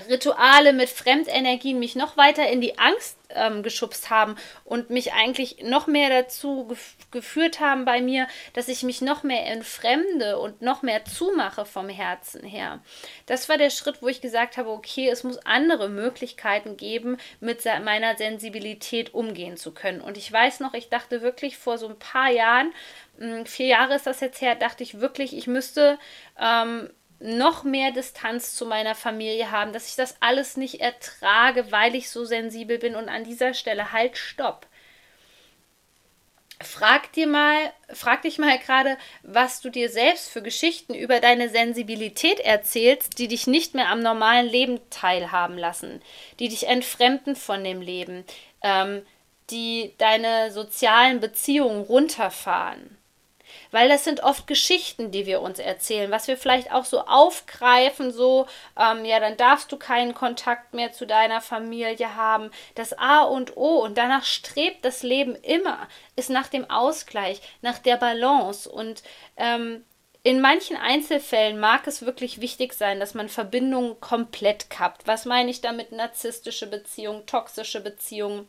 Rituale 0.08 0.72
mit 0.72 0.88
Fremdenergien 0.88 1.78
mich 1.78 1.96
noch 1.96 2.16
weiter 2.16 2.48
in 2.48 2.60
die 2.60 2.78
Angst 2.78 3.18
ähm, 3.30 3.62
geschubst 3.62 4.10
haben 4.10 4.36
und 4.64 4.90
mich 4.90 5.12
eigentlich 5.12 5.62
noch 5.62 5.86
mehr 5.86 6.08
dazu 6.10 6.66
gef 6.66 6.94
geführt 7.10 7.58
haben 7.58 7.86
bei 7.86 8.02
mir, 8.02 8.26
dass 8.52 8.68
ich 8.68 8.82
mich 8.82 9.00
noch 9.00 9.22
mehr 9.22 9.46
entfremde 9.46 10.38
und 10.38 10.60
noch 10.60 10.82
mehr 10.82 11.06
zumache 11.06 11.64
vom 11.64 11.88
Herzen 11.88 12.44
her. 12.44 12.80
Das 13.24 13.48
war 13.48 13.56
der 13.56 13.70
Schritt, 13.70 14.02
wo 14.02 14.08
ich 14.08 14.20
gesagt 14.20 14.58
habe, 14.58 14.68
okay, 14.68 15.08
es 15.08 15.24
muss 15.24 15.38
andere 15.38 15.88
Möglichkeiten 15.88 16.76
geben, 16.76 17.16
mit 17.40 17.64
meiner 17.64 18.14
Sensibilität 18.18 19.14
umgehen 19.14 19.56
zu 19.56 19.72
können. 19.72 20.02
Und 20.02 20.18
ich 20.18 20.30
weiß 20.30 20.60
noch, 20.60 20.74
ich 20.74 20.90
dachte 20.90 21.22
wirklich 21.22 21.56
vor 21.56 21.78
so 21.78 21.88
ein 21.88 21.98
paar 21.98 22.30
Jahren, 22.30 22.74
hm, 23.18 23.46
vier 23.46 23.68
Jahre 23.68 23.94
ist 23.94 24.06
das 24.06 24.20
jetzt 24.20 24.42
her, 24.42 24.54
dachte 24.54 24.82
ich 24.82 25.00
wirklich, 25.00 25.34
ich 25.34 25.46
müsste 25.46 25.98
ähm, 26.38 26.90
noch 27.20 27.64
mehr 27.64 27.90
Distanz 27.90 28.54
zu 28.54 28.66
meiner 28.66 28.94
Familie 28.94 29.50
haben, 29.50 29.72
dass 29.72 29.88
ich 29.88 29.96
das 29.96 30.16
alles 30.20 30.56
nicht 30.56 30.80
ertrage, 30.80 31.72
weil 31.72 31.94
ich 31.94 32.10
so 32.10 32.24
sensibel 32.24 32.78
bin 32.78 32.94
und 32.94 33.08
an 33.08 33.24
dieser 33.24 33.54
Stelle 33.54 33.92
halt 33.92 34.16
stopp. 34.16 34.66
Frag 36.60 37.12
dir 37.12 37.28
mal, 37.28 37.72
frag 37.92 38.22
dich 38.22 38.38
mal 38.38 38.58
gerade, 38.58 38.98
was 39.22 39.60
du 39.60 39.70
dir 39.70 39.88
selbst 39.90 40.28
für 40.28 40.42
Geschichten 40.42 40.92
über 40.92 41.20
deine 41.20 41.48
Sensibilität 41.48 42.40
erzählst, 42.40 43.18
die 43.18 43.28
dich 43.28 43.46
nicht 43.46 43.74
mehr 43.74 43.88
am 43.88 44.00
normalen 44.00 44.46
Leben 44.46 44.80
teilhaben 44.90 45.56
lassen, 45.56 46.02
die 46.40 46.48
dich 46.48 46.66
entfremden 46.66 47.36
von 47.36 47.62
dem 47.62 47.80
Leben, 47.80 48.24
ähm, 48.62 49.06
die 49.50 49.94
deine 49.98 50.50
sozialen 50.50 51.20
Beziehungen 51.20 51.82
runterfahren 51.82 52.97
weil 53.70 53.88
das 53.88 54.04
sind 54.04 54.22
oft 54.22 54.46
Geschichten, 54.46 55.10
die 55.10 55.26
wir 55.26 55.40
uns 55.40 55.58
erzählen, 55.58 56.10
was 56.10 56.28
wir 56.28 56.36
vielleicht 56.36 56.72
auch 56.72 56.84
so 56.84 57.00
aufgreifen, 57.00 58.10
so, 58.10 58.46
ähm, 58.78 59.04
ja, 59.04 59.20
dann 59.20 59.36
darfst 59.36 59.70
du 59.72 59.76
keinen 59.76 60.14
Kontakt 60.14 60.74
mehr 60.74 60.92
zu 60.92 61.06
deiner 61.06 61.40
Familie 61.40 62.16
haben. 62.16 62.50
Das 62.74 62.98
A 62.98 63.22
und 63.22 63.56
O 63.56 63.78
und 63.78 63.98
danach 63.98 64.24
strebt 64.24 64.84
das 64.84 65.02
Leben 65.02 65.34
immer, 65.36 65.88
ist 66.16 66.30
nach 66.30 66.48
dem 66.48 66.68
Ausgleich, 66.70 67.40
nach 67.62 67.78
der 67.78 67.96
Balance 67.96 68.70
und 68.70 69.02
ähm, 69.36 69.84
in 70.24 70.40
manchen 70.40 70.76
Einzelfällen 70.76 71.60
mag 71.60 71.86
es 71.86 72.02
wirklich 72.02 72.40
wichtig 72.40 72.74
sein, 72.74 73.00
dass 73.00 73.14
man 73.14 73.28
Verbindungen 73.28 74.00
komplett 74.00 74.68
kappt. 74.68 75.06
Was 75.06 75.24
meine 75.24 75.50
ich 75.50 75.60
damit? 75.60 75.92
Narzisstische 75.92 76.66
Beziehungen, 76.66 77.24
toxische 77.24 77.80
Beziehungen 77.80 78.48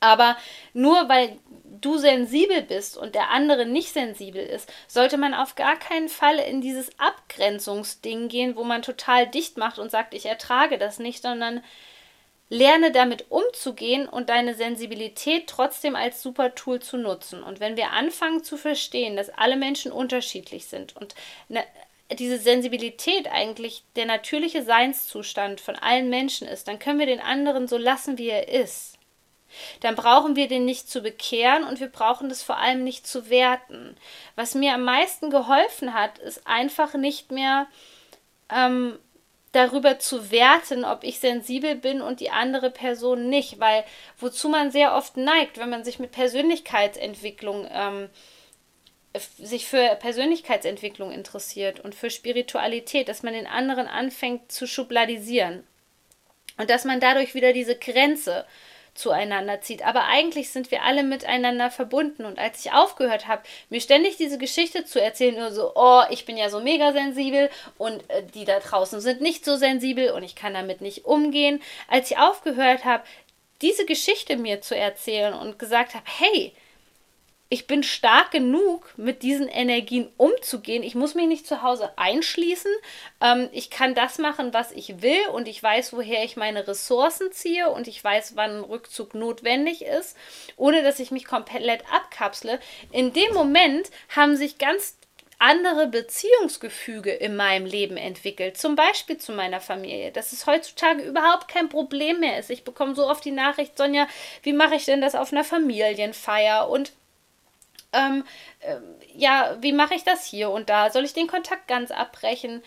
aber 0.00 0.36
nur 0.72 1.08
weil 1.08 1.38
du 1.80 1.98
sensibel 1.98 2.62
bist 2.62 2.96
und 2.96 3.14
der 3.14 3.30
andere 3.30 3.66
nicht 3.66 3.92
sensibel 3.92 4.42
ist, 4.42 4.72
sollte 4.86 5.16
man 5.16 5.34
auf 5.34 5.54
gar 5.54 5.76
keinen 5.76 6.08
Fall 6.08 6.38
in 6.38 6.60
dieses 6.60 6.90
Abgrenzungsding 6.98 8.28
gehen, 8.28 8.56
wo 8.56 8.64
man 8.64 8.82
total 8.82 9.26
dicht 9.26 9.56
macht 9.56 9.78
und 9.78 9.90
sagt, 9.90 10.14
ich 10.14 10.26
ertrage 10.26 10.78
das 10.78 10.98
nicht, 10.98 11.22
sondern 11.22 11.62
lerne 12.50 12.90
damit 12.92 13.26
umzugehen 13.30 14.08
und 14.08 14.30
deine 14.30 14.54
Sensibilität 14.54 15.48
trotzdem 15.48 15.94
als 15.94 16.22
super 16.22 16.54
Tool 16.54 16.80
zu 16.80 16.96
nutzen. 16.96 17.42
Und 17.42 17.60
wenn 17.60 17.76
wir 17.76 17.92
anfangen 17.92 18.42
zu 18.42 18.56
verstehen, 18.56 19.16
dass 19.16 19.28
alle 19.28 19.56
Menschen 19.56 19.92
unterschiedlich 19.92 20.66
sind 20.66 20.96
und 20.96 21.14
ne, 21.48 21.62
diese 22.18 22.38
Sensibilität 22.38 23.30
eigentlich 23.30 23.84
der 23.96 24.06
natürliche 24.06 24.62
Seinszustand 24.62 25.60
von 25.60 25.76
allen 25.76 26.08
Menschen 26.08 26.48
ist, 26.48 26.66
dann 26.66 26.78
können 26.78 26.98
wir 26.98 27.06
den 27.06 27.20
anderen 27.20 27.68
so 27.68 27.76
lassen, 27.76 28.16
wie 28.16 28.30
er 28.30 28.48
ist 28.48 28.97
dann 29.80 29.94
brauchen 29.94 30.36
wir 30.36 30.48
den 30.48 30.64
nicht 30.64 30.90
zu 30.90 31.00
bekehren 31.00 31.64
und 31.64 31.80
wir 31.80 31.88
brauchen 31.88 32.28
das 32.28 32.42
vor 32.42 32.58
allem 32.58 32.84
nicht 32.84 33.06
zu 33.06 33.30
werten. 33.30 33.96
Was 34.36 34.54
mir 34.54 34.74
am 34.74 34.84
meisten 34.84 35.30
geholfen 35.30 35.94
hat, 35.94 36.18
ist 36.18 36.46
einfach 36.46 36.94
nicht 36.94 37.30
mehr 37.30 37.66
ähm, 38.50 38.98
darüber 39.52 39.98
zu 39.98 40.30
werten, 40.30 40.84
ob 40.84 41.04
ich 41.04 41.20
sensibel 41.20 41.74
bin 41.74 42.02
und 42.02 42.20
die 42.20 42.30
andere 42.30 42.70
Person 42.70 43.28
nicht, 43.28 43.58
weil 43.60 43.84
wozu 44.18 44.48
man 44.48 44.70
sehr 44.70 44.94
oft 44.94 45.16
neigt, 45.16 45.58
wenn 45.58 45.70
man 45.70 45.84
sich 45.84 45.98
mit 45.98 46.12
Persönlichkeitsentwicklung 46.12 47.66
ähm, 47.70 48.08
sich 49.38 49.66
für 49.66 49.96
Persönlichkeitsentwicklung 49.96 51.10
interessiert 51.10 51.80
und 51.80 51.94
für 51.94 52.10
Spiritualität, 52.10 53.08
dass 53.08 53.22
man 53.22 53.32
den 53.32 53.46
anderen 53.46 53.88
anfängt 53.88 54.52
zu 54.52 54.66
schubladisieren 54.66 55.66
und 56.58 56.70
dass 56.70 56.84
man 56.84 57.00
dadurch 57.00 57.34
wieder 57.34 57.52
diese 57.52 57.76
Grenze 57.76 58.44
zueinander 58.98 59.60
zieht. 59.60 59.86
Aber 59.86 60.04
eigentlich 60.06 60.50
sind 60.50 60.70
wir 60.70 60.82
alle 60.82 61.02
miteinander 61.02 61.70
verbunden. 61.70 62.24
Und 62.24 62.38
als 62.38 62.64
ich 62.64 62.72
aufgehört 62.72 63.28
habe, 63.28 63.42
mir 63.70 63.80
ständig 63.80 64.16
diese 64.16 64.38
Geschichte 64.38 64.84
zu 64.84 65.00
erzählen, 65.00 65.36
nur 65.36 65.52
so, 65.52 65.72
oh, 65.74 66.02
ich 66.10 66.24
bin 66.24 66.36
ja 66.36 66.50
so 66.50 66.60
mega 66.60 66.92
sensibel 66.92 67.48
und 67.78 68.02
äh, 68.10 68.24
die 68.34 68.44
da 68.44 68.58
draußen 68.58 69.00
sind 69.00 69.20
nicht 69.20 69.44
so 69.44 69.56
sensibel 69.56 70.10
und 70.10 70.22
ich 70.22 70.34
kann 70.34 70.54
damit 70.54 70.80
nicht 70.80 71.04
umgehen. 71.04 71.62
Als 71.86 72.10
ich 72.10 72.18
aufgehört 72.18 72.84
habe, 72.84 73.04
diese 73.62 73.86
Geschichte 73.86 74.36
mir 74.36 74.60
zu 74.60 74.76
erzählen 74.76 75.34
und 75.34 75.58
gesagt 75.58 75.94
habe, 75.94 76.04
hey, 76.06 76.52
ich 77.50 77.66
bin 77.66 77.82
stark 77.82 78.30
genug, 78.30 78.92
mit 78.98 79.22
diesen 79.22 79.48
Energien 79.48 80.10
umzugehen. 80.18 80.82
Ich 80.82 80.94
muss 80.94 81.14
mich 81.14 81.26
nicht 81.26 81.46
zu 81.46 81.62
Hause 81.62 81.90
einschließen. 81.96 82.70
Ähm, 83.22 83.48
ich 83.52 83.70
kann 83.70 83.94
das 83.94 84.18
machen, 84.18 84.52
was 84.52 84.70
ich 84.72 85.00
will 85.00 85.26
und 85.32 85.48
ich 85.48 85.62
weiß, 85.62 85.94
woher 85.94 86.24
ich 86.24 86.36
meine 86.36 86.68
Ressourcen 86.68 87.32
ziehe 87.32 87.70
und 87.70 87.88
ich 87.88 88.04
weiß, 88.04 88.36
wann 88.36 88.58
ein 88.58 88.64
Rückzug 88.64 89.14
notwendig 89.14 89.82
ist, 89.82 90.14
ohne 90.56 90.82
dass 90.82 91.00
ich 91.00 91.10
mich 91.10 91.24
komplett 91.24 91.82
abkapsle. 91.90 92.60
In 92.92 93.14
dem 93.14 93.32
Moment 93.32 93.90
haben 94.14 94.36
sich 94.36 94.58
ganz 94.58 94.98
andere 95.38 95.86
Beziehungsgefüge 95.86 97.12
in 97.12 97.36
meinem 97.36 97.64
Leben 97.64 97.96
entwickelt, 97.96 98.58
zum 98.58 98.74
Beispiel 98.74 99.18
zu 99.18 99.32
meiner 99.32 99.60
Familie, 99.60 100.10
dass 100.10 100.32
es 100.32 100.46
heutzutage 100.46 101.02
überhaupt 101.02 101.48
kein 101.48 101.68
Problem 101.68 102.20
mehr 102.20 102.38
ist. 102.38 102.50
Ich 102.50 102.64
bekomme 102.64 102.94
so 102.94 103.06
oft 103.06 103.24
die 103.24 103.30
Nachricht, 103.30 103.78
Sonja, 103.78 104.06
wie 104.42 104.52
mache 104.52 104.74
ich 104.74 104.84
denn 104.84 105.00
das 105.00 105.14
auf 105.14 105.32
einer 105.32 105.44
Familienfeier? 105.44 106.68
Und 106.68 106.92
ähm, 107.92 108.24
äh, 108.60 108.76
ja, 109.14 109.56
wie 109.60 109.72
mache 109.72 109.94
ich 109.94 110.04
das 110.04 110.24
hier 110.24 110.50
und 110.50 110.68
da? 110.68 110.90
Soll 110.90 111.04
ich 111.04 111.14
den 111.14 111.26
Kontakt 111.26 111.68
ganz 111.68 111.90
abbrechen? 111.90 112.62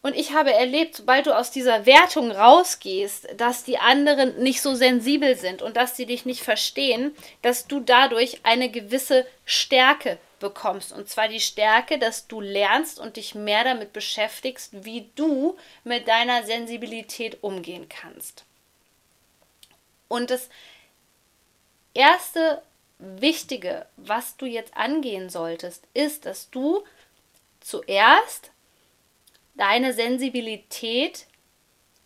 Und 0.00 0.14
ich 0.14 0.32
habe 0.32 0.52
erlebt, 0.52 0.96
sobald 0.96 1.26
du 1.26 1.36
aus 1.36 1.50
dieser 1.50 1.84
Wertung 1.84 2.30
rausgehst, 2.30 3.28
dass 3.36 3.64
die 3.64 3.78
anderen 3.78 4.40
nicht 4.42 4.62
so 4.62 4.74
sensibel 4.74 5.36
sind 5.36 5.60
und 5.60 5.76
dass 5.76 5.96
sie 5.96 6.06
dich 6.06 6.24
nicht 6.24 6.42
verstehen, 6.42 7.14
dass 7.42 7.66
du 7.66 7.80
dadurch 7.80 8.40
eine 8.44 8.70
gewisse 8.70 9.26
Stärke 9.44 10.18
bekommst. 10.38 10.92
Und 10.92 11.08
zwar 11.08 11.26
die 11.26 11.40
Stärke, 11.40 11.98
dass 11.98 12.28
du 12.28 12.40
lernst 12.40 13.00
und 13.00 13.16
dich 13.16 13.34
mehr 13.34 13.64
damit 13.64 13.92
beschäftigst, 13.92 14.84
wie 14.84 15.10
du 15.16 15.56
mit 15.82 16.06
deiner 16.06 16.44
Sensibilität 16.44 17.42
umgehen 17.42 17.88
kannst. 17.88 18.44
Und 20.06 20.30
das 20.30 20.48
erste 21.92 22.62
Wichtige, 22.98 23.86
was 23.96 24.36
du 24.36 24.46
jetzt 24.46 24.76
angehen 24.76 25.30
solltest, 25.30 25.86
ist, 25.94 26.26
dass 26.26 26.50
du 26.50 26.84
zuerst 27.60 28.50
deine 29.54 29.92
Sensibilität 29.92 31.26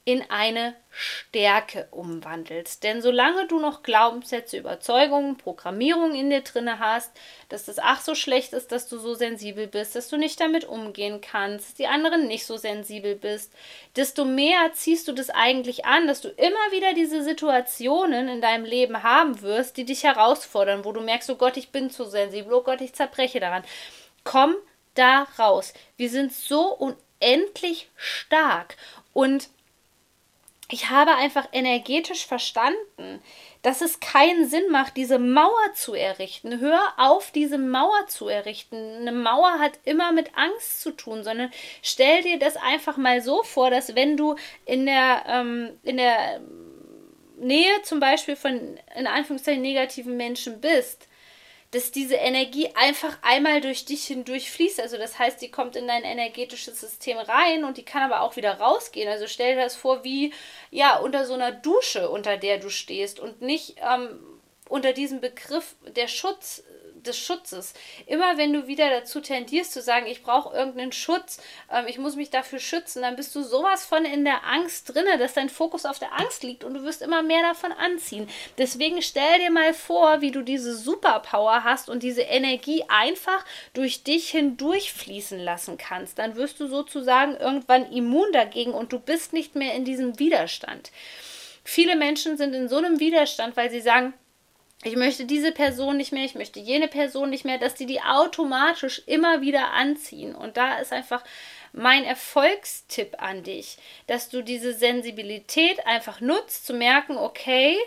in 0.05 0.29
eine 0.31 0.75
Stärke 0.91 1.87
umwandelst. 1.93 2.83
Denn 2.83 3.01
solange 3.01 3.47
du 3.47 3.61
noch 3.61 3.85
Glaubenssätze, 3.85 4.59
Überzeugungen, 4.59 5.37
Programmierungen 5.37 6.17
in 6.17 6.29
dir 6.29 6.41
drinne 6.41 6.81
hast, 6.81 7.13
dass 7.49 7.67
das 7.67 7.79
ach 7.79 8.01
so 8.01 8.17
schlecht 8.17 8.53
ist, 8.53 8.73
dass 8.73 8.89
du 8.89 8.99
so 8.99 9.15
sensibel 9.15 9.69
bist, 9.69 9.95
dass 9.95 10.09
du 10.09 10.17
nicht 10.17 10.41
damit 10.41 10.65
umgehen 10.65 11.21
kannst, 11.21 11.69
dass 11.69 11.75
die 11.75 11.87
anderen 11.87 12.27
nicht 12.27 12.47
so 12.47 12.57
sensibel 12.57 13.15
bist, 13.15 13.53
desto 13.95 14.25
mehr 14.25 14.73
ziehst 14.75 15.07
du 15.07 15.13
das 15.13 15.31
eigentlich 15.31 15.85
an, 15.85 16.09
dass 16.09 16.21
du 16.21 16.29
immer 16.29 16.73
wieder 16.73 16.95
diese 16.95 17.23
Situationen 17.23 18.29
in 18.29 18.41
deinem 18.41 18.65
Leben 18.65 19.05
haben 19.05 19.41
wirst, 19.41 19.77
die 19.77 19.85
dich 19.85 20.03
herausfordern, 20.03 20.85
wo 20.85 20.91
du 20.91 21.01
merkst, 21.01 21.31
oh 21.31 21.37
Gott, 21.37 21.57
ich 21.57 21.71
bin 21.71 21.91
zu 21.91 22.07
sensibel, 22.07 22.53
oh 22.53 22.63
Gott, 22.63 22.81
ich 22.81 22.93
zerbreche 22.93 23.39
daran. 23.39 23.63
Komm 24.25 24.57
da 24.95 25.29
raus. 25.39 25.73
Wir 25.97 26.11
sind 26.11 26.33
so 26.33 26.77
unendlich 27.21 27.89
stark 27.97 28.77
und 29.13 29.49
ich 30.73 30.89
habe 30.89 31.15
einfach 31.17 31.47
energetisch 31.53 32.27
verstanden, 32.27 33.23
dass 33.61 33.83
es 33.83 34.01
keinen 34.01 34.49
Sinn 34.49 34.71
macht, 34.71 34.97
diese 34.97 35.19
Mauer 35.19 35.75
zu 35.75 35.93
errichten. 35.93 36.61
Hör 36.61 36.81
auf, 36.97 37.31
diese 37.31 37.59
Mauer 37.59 38.07
zu 38.09 38.27
errichten. 38.27 38.77
Eine 38.77 39.13
Mauer 39.13 39.59
hat 39.59 39.79
immer 39.85 40.13
mit 40.13 40.35
Angst 40.35 40.81
zu 40.81 40.93
tun, 40.93 41.25
sondern 41.25 41.53
stell 41.83 42.23
dir 42.23 42.39
das 42.39 42.57
einfach 42.57 42.97
mal 42.97 43.21
so 43.21 43.43
vor, 43.43 43.69
dass 43.69 43.95
wenn 43.95 44.17
du 44.17 44.37
in 44.65 44.87
der, 44.87 45.25
ähm, 45.29 45.79
in 45.83 45.99
der 45.99 46.41
Nähe 47.37 47.83
zum 47.83 48.01
Beispiel 48.01 48.35
von 48.35 48.79
in 48.97 49.07
Anführungszeichen 49.07 49.61
negativen 49.61 50.17
Menschen 50.17 50.63
bist, 50.63 51.07
dass 51.73 51.91
diese 51.91 52.17
Energie 52.17 52.69
einfach 52.75 53.19
einmal 53.23 53.63
durch 53.63 53.87
dich 53.87 54.05
hindurch 54.05 54.51
fließt. 54.51 54.79
Also 54.81 54.99
das 54.99 55.19
heißt, 55.19 55.41
die 55.41 55.51
kommt 55.51 55.75
in 55.75 55.89
dein 55.89 56.05
energetisches 56.05 56.79
System 56.79 57.17
rein 57.17 57.65
und 57.65 57.79
die 57.79 57.85
kann 57.85 58.03
aber 58.03 58.21
auch 58.21 58.37
wieder 58.37 58.61
rausgehen. 58.61 59.09
Also 59.09 59.27
stell 59.27 59.55
dir 59.55 59.63
das 59.63 59.75
vor 59.75 60.05
wie 60.05 60.33
ja 60.71 60.99
unter 60.99 61.25
so 61.25 61.33
einer 61.33 61.51
Dusche, 61.51 62.11
unter 62.11 62.37
der 62.37 62.59
du 62.59 62.69
stehst 62.69 63.19
und 63.19 63.41
nicht 63.41 63.77
ähm, 63.79 64.21
unter 64.69 64.93
diesem 64.93 65.21
Begriff 65.21 65.75
der 65.97 66.09
Schutz 66.09 66.63
des 67.07 67.19
Schutzes. 67.19 67.75
Immer 68.07 68.39
wenn 68.39 68.53
du 68.53 68.67
wieder 68.67 68.91
dazu 68.91 69.21
tendierst 69.21 69.73
zu 69.73 69.83
sagen, 69.83 70.07
ich 70.07 70.23
brauche 70.23 70.57
irgendeinen 70.57 70.93
Schutz, 70.93 71.41
ähm, 71.71 71.87
ich 71.87 71.99
muss 71.99 72.17
mich 72.17 72.31
dafür 72.31 72.59
schützen, 72.59 73.03
dann 73.03 73.17
bist 73.17 73.35
du 73.35 73.43
sowas 73.43 73.85
von 73.85 74.05
in 74.05 74.25
der 74.25 74.47
Angst 74.47 74.95
drinne, 74.95 75.19
dass 75.19 75.35
dein 75.35 75.49
Fokus 75.49 75.85
auf 75.85 75.99
der 75.99 76.19
Angst 76.19 76.43
liegt 76.43 76.65
und 76.65 76.75
du 76.75 76.83
wirst 76.83 77.03
immer 77.03 77.23
mehr 77.23 77.43
davon 77.43 77.73
anziehen. 77.73 78.29
Deswegen 78.59 79.03
stell 79.03 79.39
dir 79.39 79.51
mal 79.51 79.75
vor, 79.75 80.21
wie 80.21 80.31
du 80.31 80.43
diese 80.43 80.77
Superpower 80.77 81.65
hast 81.65 81.89
und 81.89 82.03
diese 82.03 82.23
Energie 82.23 82.85
einfach 82.89 83.45
durch 83.75 84.05
dich 84.05 84.31
hindurch 84.31 84.93
fließen 84.93 85.39
lassen 85.39 85.79
kannst. 85.79 86.19
Dann 86.19 86.37
wirst 86.37 86.61
du 86.61 86.67
sozusagen 86.67 87.37
irgendwann 87.37 87.91
immun 87.93 88.33
dagegen 88.33 88.73
und 88.73 88.93
du 88.93 88.99
bist 88.99 89.33
nicht 89.33 89.55
mehr 89.55 89.75
in 89.75 89.85
diesem 89.85 90.19
Widerstand. 90.19 90.91
Viele 91.65 91.97
Menschen 91.97 92.37
sind 92.37 92.55
in 92.55 92.69
so 92.69 92.77
einem 92.77 92.99
Widerstand, 92.99 93.57
weil 93.57 93.71
sie 93.71 93.81
sagen, 93.81 94.15
ich 94.85 94.97
möchte 94.97 95.25
diese 95.27 95.53
Person 95.53 95.97
nicht 95.97 96.13
mehr, 96.13 96.25
ich 96.25 96.35
möchte 96.35 96.59
jene 96.59 96.89
Person 96.89 97.31
nicht 97.31 97.45
mehr, 97.45 97.59
dass 97.59 97.75
die 97.75 97.87
die 97.87 98.03
automatisch 98.03 99.03
immer 99.07 99.41
wieder 99.41 99.73
anziehen. 99.73 100.35
Und 100.35 100.57
da 100.57 100.79
ist 100.79 100.93
einfach 100.93 101.23
mein 101.73 102.05
Erfolgstipp 102.05 103.15
an 103.19 103.45
dich, 103.45 103.79
dass 104.07 104.29
du 104.29 104.43
diese 104.43 104.75
Sensibilität 104.75 105.87
einfach 105.87 106.21
nutzt, 106.21 106.67
zu 106.67 106.75
merken, 106.75 107.17
okay, 107.17 107.79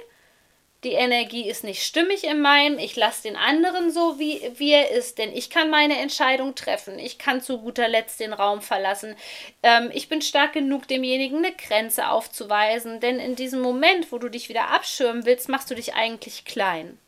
die 0.86 0.94
Energie 0.94 1.50
ist 1.50 1.64
nicht 1.64 1.84
stimmig 1.84 2.24
in 2.24 2.42
meinem, 2.42 2.78
ich 2.78 2.96
lasse 2.96 3.24
den 3.24 3.36
anderen 3.36 3.92
so, 3.92 4.20
wie, 4.20 4.40
wie 4.58 4.72
er 4.72 4.92
ist, 4.92 5.18
denn 5.18 5.36
ich 5.36 5.50
kann 5.50 5.72
meine 5.72 5.98
Entscheidung 5.98 6.54
treffen, 6.54 7.00
ich 7.00 7.18
kann 7.18 7.42
zu 7.42 7.58
guter 7.58 7.88
Letzt 7.88 8.20
den 8.20 8.34
Raum 8.34 8.62
verlassen, 8.62 9.16
ähm, 9.64 9.90
ich 9.94 10.08
bin 10.10 10.22
stark 10.22 10.54
genug, 10.54 10.88
demjenigen 10.88 11.40
eine 11.40 11.54
Grenze 11.54 12.10
aufzuweisen, 12.10 13.00
denn 13.00 13.20
in 13.20 13.36
diesem 13.36 13.62
Moment, 13.62 14.12
wo 14.12 14.20
du 14.20 14.30
dich 14.30 14.48
wieder 14.48 14.70
abschirmen 14.70 15.26
willst, 15.26 15.50
machst 15.50 15.72
du 15.72 15.76
dich 15.76 15.96
eigentlich 15.96 16.46
klein. 16.46 17.00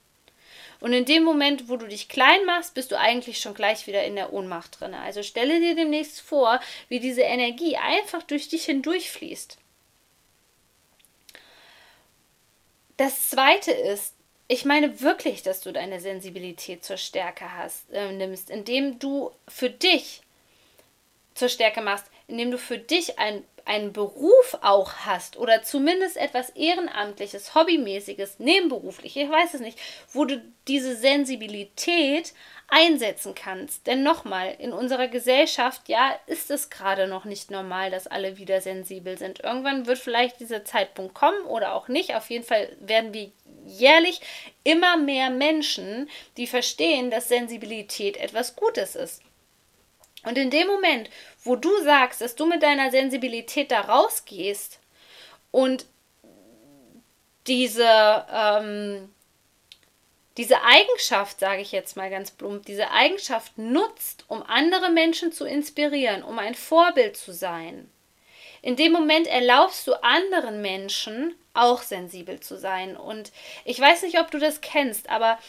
Und 0.79 0.93
in 0.93 1.05
dem 1.05 1.23
Moment, 1.23 1.69
wo 1.69 1.77
du 1.77 1.87
dich 1.87 2.09
klein 2.09 2.45
machst, 2.45 2.73
bist 2.73 2.91
du 2.91 2.99
eigentlich 2.99 3.39
schon 3.39 3.53
gleich 3.53 3.87
wieder 3.87 4.03
in 4.03 4.15
der 4.15 4.33
Ohnmacht 4.33 4.79
drin. 4.79 4.93
Also 4.93 5.23
stelle 5.23 5.59
dir 5.59 5.75
demnächst 5.75 6.21
vor, 6.21 6.59
wie 6.87 6.99
diese 6.99 7.21
Energie 7.21 7.77
einfach 7.77 8.21
durch 8.23 8.49
dich 8.49 8.65
hindurchfließt. 8.65 9.57
Das 12.97 13.29
zweite 13.29 13.71
ist, 13.71 14.15
ich 14.47 14.65
meine 14.65 15.01
wirklich, 15.01 15.43
dass 15.43 15.61
du 15.61 15.71
deine 15.71 15.99
Sensibilität 15.99 16.83
zur 16.83 16.97
Stärke 16.97 17.53
hast, 17.53 17.89
äh, 17.91 18.11
nimmst, 18.11 18.49
indem 18.49 18.97
du 18.99 19.31
für 19.47 19.69
dich 19.69 20.21
zur 21.35 21.49
Stärke 21.49 21.81
machst, 21.81 22.05
indem 22.27 22.51
du 22.51 22.57
für 22.57 22.77
dich 22.77 23.19
ein, 23.19 23.43
einen 23.65 23.93
Beruf 23.93 24.57
auch 24.61 24.93
hast 25.05 25.37
oder 25.37 25.63
zumindest 25.63 26.17
etwas 26.17 26.49
Ehrenamtliches, 26.51 27.55
Hobbymäßiges, 27.55 28.39
nebenberuflich, 28.39 29.17
ich 29.17 29.29
weiß 29.29 29.55
es 29.55 29.61
nicht, 29.61 29.79
wo 30.13 30.25
du 30.25 30.41
diese 30.67 30.95
Sensibilität 30.95 32.33
einsetzen 32.69 33.33
kannst. 33.33 33.87
Denn 33.87 34.03
nochmal, 34.03 34.55
in 34.59 34.73
unserer 34.73 35.07
Gesellschaft, 35.07 35.87
ja, 35.87 36.15
ist 36.27 36.51
es 36.51 36.69
gerade 36.69 37.07
noch 37.07 37.25
nicht 37.25 37.49
normal, 37.49 37.91
dass 37.91 38.07
alle 38.07 38.37
wieder 38.37 38.61
sensibel 38.61 39.17
sind. 39.17 39.43
Irgendwann 39.43 39.85
wird 39.85 39.97
vielleicht 39.97 40.39
dieser 40.39 40.65
Zeitpunkt 40.65 41.13
kommen 41.13 41.41
oder 41.45 41.73
auch 41.73 41.87
nicht. 41.87 42.15
Auf 42.15 42.29
jeden 42.29 42.45
Fall 42.45 42.75
werden 42.79 43.13
wir 43.13 43.31
jährlich 43.65 44.21
immer 44.63 44.97
mehr 44.97 45.29
Menschen, 45.29 46.09
die 46.35 46.47
verstehen, 46.47 47.09
dass 47.09 47.29
Sensibilität 47.29 48.17
etwas 48.17 48.55
Gutes 48.55 48.95
ist. 48.95 49.21
Und 50.27 50.37
in 50.37 50.49
dem 50.49 50.67
Moment, 50.67 51.09
wo 51.43 51.55
du 51.55 51.81
sagst, 51.83 52.21
dass 52.21 52.35
du 52.35 52.45
mit 52.45 52.61
deiner 52.61 52.91
Sensibilität 52.91 53.71
da 53.71 53.81
rausgehst 53.81 54.79
und 55.51 55.85
diese 57.47 58.25
ähm, 58.31 59.09
diese 60.37 60.61
Eigenschaft, 60.61 61.39
sage 61.39 61.61
ich 61.61 61.71
jetzt 61.71 61.97
mal 61.97 62.11
ganz 62.11 62.29
plump, 62.29 62.65
diese 62.65 62.91
Eigenschaft 62.91 63.57
nutzt, 63.57 64.25
um 64.27 64.43
andere 64.43 64.91
Menschen 64.91 65.31
zu 65.31 65.45
inspirieren, 65.45 66.21
um 66.21 66.37
ein 66.37 66.53
Vorbild 66.53 67.17
zu 67.17 67.33
sein. 67.33 67.89
In 68.61 68.75
dem 68.75 68.91
Moment 68.91 69.25
erlaubst 69.27 69.87
du 69.87 69.93
anderen 70.03 70.61
Menschen 70.61 71.35
auch 71.53 71.81
sensibel 71.81 72.39
zu 72.39 72.57
sein. 72.57 72.95
Und 72.95 73.31
ich 73.65 73.79
weiß 73.79 74.03
nicht, 74.03 74.19
ob 74.19 74.29
du 74.29 74.37
das 74.37 74.61
kennst, 74.61 75.09
aber 75.09 75.39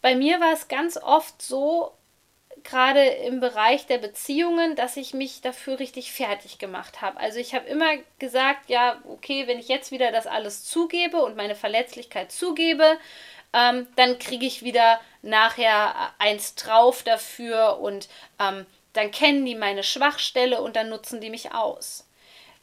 bei 0.00 0.14
mir 0.14 0.40
war 0.40 0.52
es 0.52 0.68
ganz 0.68 0.96
oft 0.96 1.42
so, 1.42 1.92
gerade 2.66 3.04
im 3.04 3.40
Bereich 3.40 3.86
der 3.86 3.98
Beziehungen, 3.98 4.76
dass 4.76 4.96
ich 4.96 5.14
mich 5.14 5.40
dafür 5.40 5.78
richtig 5.78 6.12
fertig 6.12 6.58
gemacht 6.58 7.00
habe. 7.00 7.18
Also 7.18 7.38
ich 7.38 7.54
habe 7.54 7.66
immer 7.66 7.96
gesagt, 8.18 8.68
ja, 8.68 9.00
okay, 9.08 9.46
wenn 9.46 9.58
ich 9.58 9.68
jetzt 9.68 9.90
wieder 9.90 10.12
das 10.12 10.26
alles 10.26 10.64
zugebe 10.64 11.22
und 11.22 11.36
meine 11.36 11.54
Verletzlichkeit 11.54 12.30
zugebe, 12.30 12.98
ähm, 13.52 13.86
dann 13.96 14.18
kriege 14.18 14.46
ich 14.46 14.62
wieder 14.62 15.00
nachher 15.22 15.94
eins 16.18 16.54
drauf 16.54 17.02
dafür 17.02 17.78
und 17.80 18.08
ähm, 18.38 18.66
dann 18.92 19.10
kennen 19.10 19.44
die 19.44 19.54
meine 19.54 19.82
Schwachstelle 19.82 20.60
und 20.60 20.76
dann 20.76 20.88
nutzen 20.88 21.20
die 21.20 21.30
mich 21.30 21.52
aus. 21.52 22.05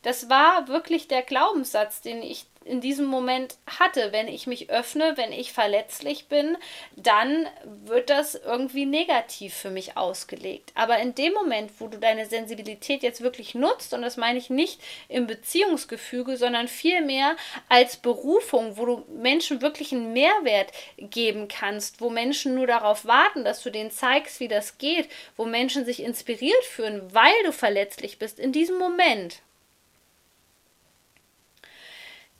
Das 0.04 0.30
war 0.30 0.68
wirklich 0.68 1.08
der 1.08 1.22
Glaubenssatz, 1.22 2.02
den 2.02 2.22
ich 2.22 2.46
in 2.66 2.82
diesem 2.82 3.06
Moment 3.06 3.58
hatte. 3.80 4.12
Wenn 4.12 4.28
ich 4.28 4.48
mich 4.48 4.70
öffne, 4.70 5.13
wenn 5.16 5.32
ich 5.32 5.54
verletzlich 5.54 6.28
bin, 6.28 6.58
dann 6.96 7.48
wird 7.86 8.10
das 8.10 8.36
irgendwie 8.36 8.86
negativ 8.86 9.54
für 9.54 9.70
mich 9.70 9.98
ausgelegt. 9.98 10.72
Aber 10.76 11.00
in 11.00 11.16
dem 11.16 11.34
Moment, 11.34 11.72
wo 11.80 11.88
du 11.88 11.98
deine 11.98 12.26
Sensibilität 12.26 13.04
jetzt 13.04 13.22
wirklich 13.22 13.56
nutzt, 13.56 13.94
und 13.94 14.02
das 14.02 14.18
meine 14.18 14.39
ich 14.39 14.50
nicht 14.50 14.82
im 15.08 15.28
Beziehungsgefüge, 15.28 16.38
sondern 16.38 16.68
vielmehr 16.68 17.36
als 17.70 17.98
Berufung, 17.98 18.78
wo 18.78 18.86
du 18.86 19.06
Menschen 19.10 19.62
wirklich 19.62 19.92
einen 19.92 20.13
Mehrwert 20.13 20.72
geben 20.98 21.48
kannst, 21.48 22.02
wo 22.02 22.10
Menschen 22.10 22.56
nur 22.56 22.68
darauf 22.68 23.06
warten, 23.06 23.44
dass 23.44 23.63
du 23.63 23.70
denen 23.70 23.92
zeigst, 23.92 24.39
wie 24.39 24.48
das 24.48 24.78
geht, 24.78 25.10
wo 25.36 25.46
Menschen 25.46 25.86
sich 25.86 26.02
inspiriert 26.02 26.63
fühlen, 26.63 27.13
weil 27.13 27.34
du 27.46 27.52
verletzlich 27.52 28.20
bist, 28.20 28.39
in 28.39 28.52
diesem 28.52 28.78
Moment 28.78 29.42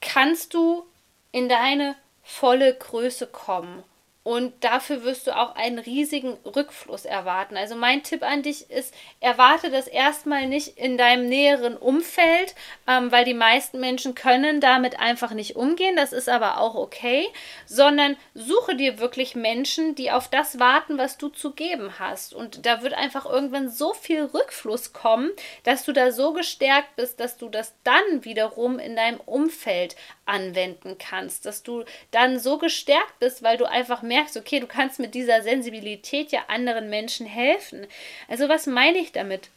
kannst 0.04 0.54
du 0.54 0.86
in 1.32 1.50
deine 1.50 1.96
volle 2.22 2.76
Größe 2.76 3.28
kommen. 3.28 3.84
Und 4.24 4.64
dafür 4.64 5.04
wirst 5.04 5.28
du 5.28 5.36
auch 5.36 5.56
einen 5.56 5.80
riesigen 5.80 6.38
Rückfluss 6.46 7.04
erwarten. 7.04 7.58
Also 7.58 7.76
mein 7.76 8.04
Tipp 8.04 8.24
an 8.24 8.42
dich 8.42 8.70
ist, 8.70 8.94
erwarte 9.20 9.70
das 9.70 9.88
erstmal 9.88 10.48
nicht 10.48 10.78
in 10.78 10.98
deinem 10.98 11.28
näheren 11.28 11.76
Umfeld, 11.76 12.56
ähm, 12.88 13.12
weil 13.12 13.26
die 13.26 13.34
meisten 13.34 13.82
Menschen 13.82 14.16
können 14.16 14.62
damit 14.62 14.98
einfach 14.98 15.32
nicht 15.32 15.58
umgehen. 15.58 15.98
Das 15.98 16.14
ist 16.14 16.30
aber 16.30 16.60
auch 16.60 16.76
okay, 16.76 17.28
sondern 17.66 18.16
suche 18.34 18.78
dir 18.78 18.98
wirklich 19.00 19.36
Menschen, 19.36 19.94
die 19.94 20.10
auf 20.10 20.30
das 20.30 20.58
warten, 20.58 20.98
was 20.98 21.18
du 21.18 21.28
zu 21.28 21.52
geben 21.52 22.00
hast. 22.00 22.34
Und 22.34 22.66
da 22.66 22.82
wird 22.82 22.94
einfach 22.94 23.26
irgendwann 23.26 23.70
so 23.70 23.94
viel 23.94 24.24
Rückfluss 24.24 24.94
kommen, 24.94 25.32
dass 25.64 25.84
du 25.84 25.92
da 25.92 26.14
so 26.14 26.32
gestärkt 26.32 26.96
bist, 26.96 27.20
dass 27.20 27.38
du 27.38 27.50
das 27.50 27.74
dann 27.84 28.24
wiederum 28.24 28.80
in 28.80 28.96
deinem 28.96 29.20
Umfeld 29.20 29.98
anwenden 30.26 30.98
kannst, 30.98 31.46
dass 31.46 31.64
du 31.64 31.84
dann 32.12 32.40
so 32.40 32.58
gestärkt 32.58 33.20
bist, 33.20 33.44
weil 33.44 33.58
du 33.58 33.66
einfach 33.66 34.02
merkst, 34.02 34.38
okay, 34.38 34.60
du 34.60 34.68
kannst 34.68 35.00
mit 35.00 35.14
dieser 35.14 35.42
Sensibilität 35.42 36.32
ja 36.32 36.42
anderen 36.48 36.90
Menschen 36.90 37.26
helfen. 37.26 37.88
Also 38.28 38.50
was 38.50 38.68
meine 38.68 38.98
ich 39.00 39.12
damit? 39.12 39.50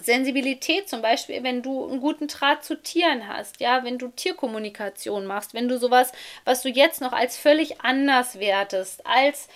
Sensibilität 0.00 0.88
zum 0.88 1.02
Beispiel, 1.02 1.42
wenn 1.44 1.62
du 1.62 1.88
einen 1.88 2.00
guten 2.00 2.26
Draht 2.26 2.64
zu 2.64 2.82
Tieren 2.82 3.28
hast, 3.28 3.60
ja, 3.60 3.84
wenn 3.84 3.98
du 3.98 4.08
Tierkommunikation 4.08 5.24
machst, 5.24 5.54
wenn 5.54 5.68
du 5.68 5.78
sowas, 5.78 6.12
was 6.44 6.62
du 6.62 6.68
jetzt 6.68 7.00
noch 7.00 7.12
als 7.12 7.36
völlig 7.36 7.80
anders 7.80 8.40
wertest, 8.40 9.06
als, 9.06 9.48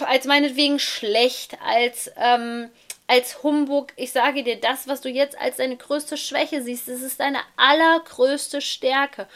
als 0.00 0.24
meinetwegen 0.24 0.78
schlecht, 0.78 1.58
als 1.62 2.10
ähm, 2.16 2.70
als 3.06 3.42
Humbug. 3.42 3.92
Ich 3.96 4.12
sage 4.12 4.42
dir, 4.42 4.60
das, 4.60 4.88
was 4.88 5.00
du 5.00 5.08
jetzt 5.08 5.38
als 5.38 5.56
deine 5.56 5.76
größte 5.76 6.16
Schwäche 6.16 6.62
siehst, 6.62 6.88
das 6.88 7.02
ist 7.02 7.20
deine 7.20 7.40
allergrößte 7.56 8.60
Stärke. 8.60 9.28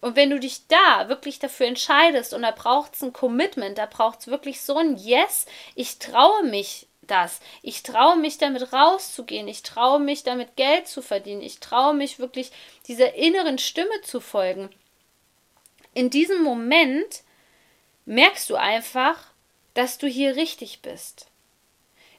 Und 0.00 0.14
wenn 0.14 0.30
du 0.30 0.38
dich 0.38 0.66
da 0.68 1.08
wirklich 1.08 1.38
dafür 1.38 1.66
entscheidest 1.66 2.34
und 2.34 2.42
da 2.42 2.50
braucht 2.50 2.94
es 2.94 3.02
ein 3.02 3.12
Commitment, 3.12 3.78
da 3.78 3.86
braucht 3.86 4.20
es 4.20 4.26
wirklich 4.28 4.60
so 4.60 4.76
ein 4.76 4.96
Yes, 4.96 5.46
ich 5.74 5.98
traue 5.98 6.44
mich 6.44 6.86
das. 7.02 7.40
Ich 7.62 7.82
traue 7.82 8.16
mich 8.16 8.38
damit 8.38 8.72
rauszugehen. 8.72 9.48
Ich 9.48 9.62
traue 9.62 10.00
mich 10.00 10.22
damit 10.22 10.56
Geld 10.56 10.86
zu 10.86 11.02
verdienen. 11.02 11.42
Ich 11.42 11.60
traue 11.60 11.94
mich 11.94 12.18
wirklich 12.18 12.50
dieser 12.86 13.14
inneren 13.14 13.58
Stimme 13.58 14.00
zu 14.02 14.20
folgen. 14.20 14.70
In 15.94 16.10
diesem 16.10 16.42
Moment 16.42 17.22
merkst 18.04 18.50
du 18.50 18.56
einfach, 18.56 19.16
dass 19.74 19.98
du 19.98 20.06
hier 20.06 20.36
richtig 20.36 20.82
bist. 20.82 21.26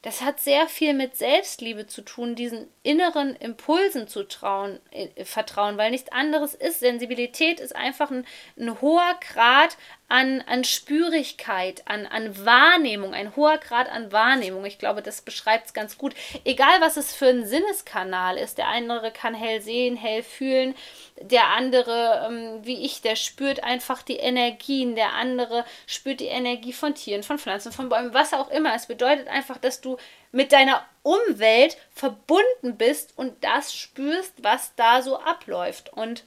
Das 0.07 0.21
hat 0.21 0.39
sehr 0.39 0.69
viel 0.69 0.93
mit 0.93 1.17
Selbstliebe 1.17 1.85
zu 1.85 2.01
tun, 2.01 2.33
diesen 2.33 2.69
inneren 2.81 3.35
Impulsen 3.35 4.07
zu 4.07 4.23
trauen, 4.23 4.79
äh, 4.91 5.25
vertrauen, 5.25 5.77
weil 5.77 5.91
nichts 5.91 6.13
anderes 6.13 6.53
ist. 6.53 6.79
Sensibilität 6.79 7.59
ist 7.59 7.75
einfach 7.75 8.09
ein, 8.09 8.25
ein 8.57 8.79
hoher 8.79 9.19
Grad 9.19 9.75
an, 10.09 10.41
an 10.47 10.63
Spürigkeit, 10.63 11.83
an, 11.85 12.05
an 12.05 12.45
Wahrnehmung, 12.45 13.13
ein 13.13 13.35
hoher 13.35 13.57
Grad 13.57 13.89
an 13.89 14.11
Wahrnehmung. 14.13 14.63
Ich 14.65 14.79
glaube, 14.79 15.01
das 15.01 15.21
beschreibt 15.21 15.67
es 15.67 15.73
ganz 15.73 15.97
gut. 15.97 16.15
Egal, 16.45 16.79
was 16.79 16.95
es 16.95 17.13
für 17.13 17.27
ein 17.27 17.45
Sinneskanal 17.45 18.37
ist. 18.37 18.57
Der 18.57 18.69
andere 18.69 19.11
kann 19.11 19.33
hell 19.33 19.61
sehen, 19.61 19.97
hell 19.97 20.23
fühlen. 20.23 20.75
Der 21.19 21.47
andere, 21.47 22.25
ähm, 22.29 22.65
wie 22.65 22.85
ich, 22.85 23.01
der 23.01 23.17
spürt 23.17 23.63
einfach 23.65 24.01
die 24.01 24.15
Energien. 24.15 24.95
Der 24.95 25.13
andere 25.13 25.65
spürt 25.87 26.21
die 26.21 26.27
Energie 26.27 26.73
von 26.73 26.95
Tieren, 26.95 27.23
von 27.23 27.37
Pflanzen, 27.37 27.73
von 27.73 27.89
Bäumen, 27.89 28.13
was 28.13 28.33
auch 28.33 28.49
immer. 28.49 28.73
Es 28.75 28.85
bedeutet 28.85 29.27
einfach, 29.27 29.57
dass 29.57 29.81
du 29.81 29.97
mit 30.31 30.53
deiner 30.53 30.85
Umwelt 31.03 31.75
verbunden 31.91 32.77
bist 32.77 33.13
und 33.17 33.43
das 33.43 33.75
spürst, 33.75 34.35
was 34.41 34.73
da 34.75 35.01
so 35.01 35.19
abläuft. 35.19 35.91
Und 35.91 36.23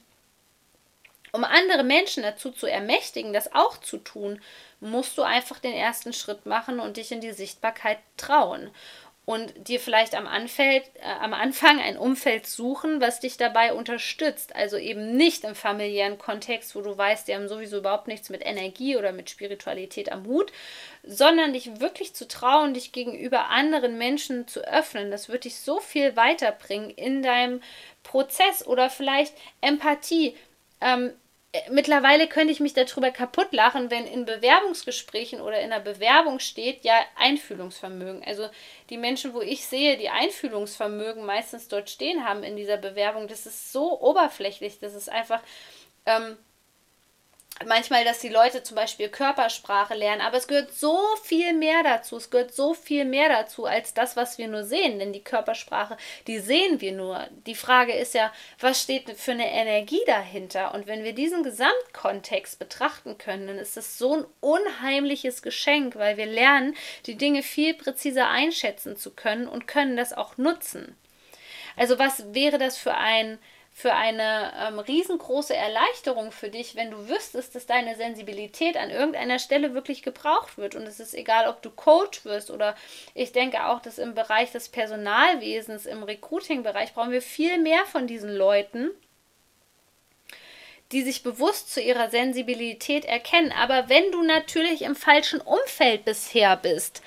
um 1.31 1.43
andere 1.43 1.83
Menschen 1.83 2.23
dazu 2.23 2.51
zu 2.51 2.67
ermächtigen, 2.67 3.33
das 3.33 3.53
auch 3.53 3.77
zu 3.77 3.97
tun, 3.97 4.41
musst 4.79 5.17
du 5.17 5.21
einfach 5.21 5.59
den 5.59 5.73
ersten 5.73 6.13
Schritt 6.13 6.45
machen 6.45 6.79
und 6.79 6.97
dich 6.97 7.11
in 7.11 7.21
die 7.21 7.31
Sichtbarkeit 7.31 7.99
trauen. 8.17 8.71
Und 9.23 9.67
dir 9.67 9.79
vielleicht 9.79 10.15
am, 10.15 10.25
Anfeld, 10.25 10.83
äh, 10.95 11.05
am 11.21 11.33
Anfang 11.33 11.79
ein 11.79 11.95
Umfeld 11.95 12.47
suchen, 12.47 12.99
was 13.01 13.19
dich 13.19 13.37
dabei 13.37 13.71
unterstützt. 13.71 14.55
Also 14.55 14.77
eben 14.77 15.15
nicht 15.15 15.43
im 15.43 15.53
familiären 15.53 16.17
Kontext, 16.17 16.75
wo 16.75 16.81
du 16.81 16.97
weißt, 16.97 17.27
die 17.27 17.35
haben 17.35 17.47
sowieso 17.47 17.77
überhaupt 17.77 18.07
nichts 18.07 18.31
mit 18.31 18.43
Energie 18.43 18.97
oder 18.97 19.11
mit 19.11 19.29
Spiritualität 19.29 20.11
am 20.11 20.25
Hut, 20.25 20.51
sondern 21.03 21.53
dich 21.53 21.79
wirklich 21.79 22.15
zu 22.15 22.27
trauen, 22.27 22.73
dich 22.73 22.93
gegenüber 22.93 23.49
anderen 23.49 23.99
Menschen 23.99 24.47
zu 24.47 24.61
öffnen. 24.61 25.11
Das 25.11 25.29
wird 25.29 25.45
dich 25.45 25.55
so 25.57 25.79
viel 25.79 26.15
weiterbringen 26.15 26.89
in 26.89 27.21
deinem 27.21 27.61
Prozess 28.01 28.65
oder 28.65 28.89
vielleicht 28.89 29.35
Empathie. 29.61 30.35
Ähm, 30.81 31.13
mittlerweile 31.69 32.27
könnte 32.27 32.53
ich 32.53 32.61
mich 32.61 32.73
darüber 32.73 33.11
kaputt 33.11 33.51
lachen, 33.51 33.91
wenn 33.91 34.05
in 34.05 34.25
Bewerbungsgesprächen 34.25 35.41
oder 35.41 35.59
in 35.59 35.69
der 35.69 35.79
Bewerbung 35.79 36.39
steht, 36.39 36.85
ja, 36.85 36.95
Einfühlungsvermögen. 37.17 38.23
Also 38.23 38.49
die 38.89 38.97
Menschen, 38.97 39.33
wo 39.33 39.41
ich 39.41 39.65
sehe, 39.65 39.97
die 39.97 40.09
Einfühlungsvermögen 40.09 41.25
meistens 41.25 41.67
dort 41.67 41.89
stehen 41.89 42.25
haben 42.25 42.43
in 42.43 42.55
dieser 42.55 42.77
Bewerbung, 42.77 43.27
das 43.27 43.45
ist 43.45 43.71
so 43.73 43.99
oberflächlich, 44.01 44.79
das 44.79 44.93
ist 44.93 45.09
einfach. 45.09 45.41
Ähm, 46.05 46.37
manchmal, 47.67 48.03
dass 48.03 48.19
die 48.19 48.29
Leute 48.29 48.63
zum 48.63 48.75
Beispiel 48.75 49.09
Körpersprache 49.09 49.93
lernen, 49.93 50.21
aber 50.21 50.37
es 50.37 50.47
gehört 50.47 50.73
so 50.73 50.99
viel 51.23 51.53
mehr 51.53 51.83
dazu. 51.83 52.17
Es 52.17 52.29
gehört 52.29 52.53
so 52.53 52.73
viel 52.73 53.05
mehr 53.05 53.29
dazu 53.29 53.65
als 53.65 53.93
das, 53.93 54.15
was 54.15 54.37
wir 54.37 54.47
nur 54.47 54.63
sehen, 54.63 54.99
denn 54.99 55.13
die 55.13 55.23
Körpersprache, 55.23 55.97
die 56.27 56.39
sehen 56.39 56.81
wir 56.81 56.91
nur. 56.91 57.27
Die 57.45 57.55
Frage 57.55 57.93
ist 57.93 58.13
ja, 58.13 58.31
was 58.59 58.81
steht 58.81 59.09
für 59.17 59.31
eine 59.31 59.51
Energie 59.51 60.01
dahinter? 60.05 60.73
Und 60.73 60.87
wenn 60.87 61.03
wir 61.03 61.13
diesen 61.13 61.43
Gesamtkontext 61.43 62.59
betrachten 62.59 63.17
können, 63.17 63.47
dann 63.47 63.57
ist 63.57 63.77
das 63.77 63.97
so 63.97 64.17
ein 64.17 64.25
unheimliches 64.39 65.41
Geschenk, 65.41 65.95
weil 65.95 66.17
wir 66.17 66.25
lernen, 66.25 66.75
die 67.05 67.15
Dinge 67.15 67.43
viel 67.43 67.73
präziser 67.73 68.29
einschätzen 68.29 68.95
zu 68.97 69.11
können 69.11 69.47
und 69.47 69.67
können 69.67 69.97
das 69.97 70.13
auch 70.13 70.37
nutzen. 70.37 70.95
Also 71.75 71.99
was 71.99 72.33
wäre 72.33 72.57
das 72.57 72.77
für 72.77 72.95
ein 72.95 73.39
für 73.73 73.93
eine 73.93 74.51
ähm, 74.59 74.79
riesengroße 74.79 75.55
Erleichterung 75.55 76.31
für 76.31 76.49
dich, 76.49 76.75
wenn 76.75 76.91
du 76.91 77.07
wüsstest, 77.07 77.55
dass 77.55 77.65
deine 77.65 77.95
Sensibilität 77.95 78.75
an 78.75 78.89
irgendeiner 78.89 79.39
Stelle 79.39 79.73
wirklich 79.73 80.03
gebraucht 80.03 80.57
wird. 80.57 80.75
Und 80.75 80.83
es 80.83 80.99
ist 80.99 81.13
egal, 81.13 81.47
ob 81.47 81.61
du 81.61 81.69
Coach 81.69 82.25
wirst 82.25 82.51
oder 82.51 82.75
ich 83.13 83.31
denke 83.31 83.65
auch, 83.65 83.81
dass 83.81 83.97
im 83.97 84.13
Bereich 84.13 84.51
des 84.51 84.69
Personalwesens, 84.69 85.85
im 85.85 86.03
Recruiting-Bereich 86.03 86.93
brauchen 86.93 87.11
wir 87.11 87.21
viel 87.21 87.57
mehr 87.59 87.85
von 87.85 88.07
diesen 88.07 88.35
Leuten, 88.35 88.91
die 90.91 91.01
sich 91.01 91.23
bewusst 91.23 91.73
zu 91.73 91.81
ihrer 91.81 92.09
Sensibilität 92.09 93.05
erkennen. 93.05 93.53
Aber 93.53 93.87
wenn 93.87 94.11
du 94.11 94.23
natürlich 94.23 94.81
im 94.81 94.95
falschen 94.95 95.39
Umfeld 95.39 96.03
bisher 96.03 96.57
bist, 96.57 97.01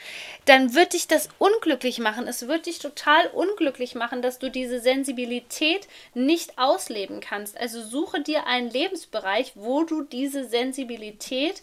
dann 0.45 0.75
wird 0.75 0.93
dich 0.93 1.09
das 1.09 1.29
unglücklich 1.39 1.99
machen. 1.99 2.27
Es 2.27 2.47
wird 2.49 2.67
dich 2.67 2.79
total 2.79 3.27
unglücklich 3.29 3.95
machen, 3.95 4.23
dass 4.23 4.39
du 4.39 4.51
diese 4.51 4.81
Sensibilität 4.81 5.89
nicht 6.15 6.59
ausleben 6.59 7.21
kannst. 7.21 7.59
Also 7.59 7.83
suche 7.83 8.21
dir 8.21 8.47
einen 8.47 8.71
Lebensbereich, 8.71 9.53
wo 9.55 9.85
du 9.85 10.03
diese 10.03 10.45
Sensibilität 10.45 11.63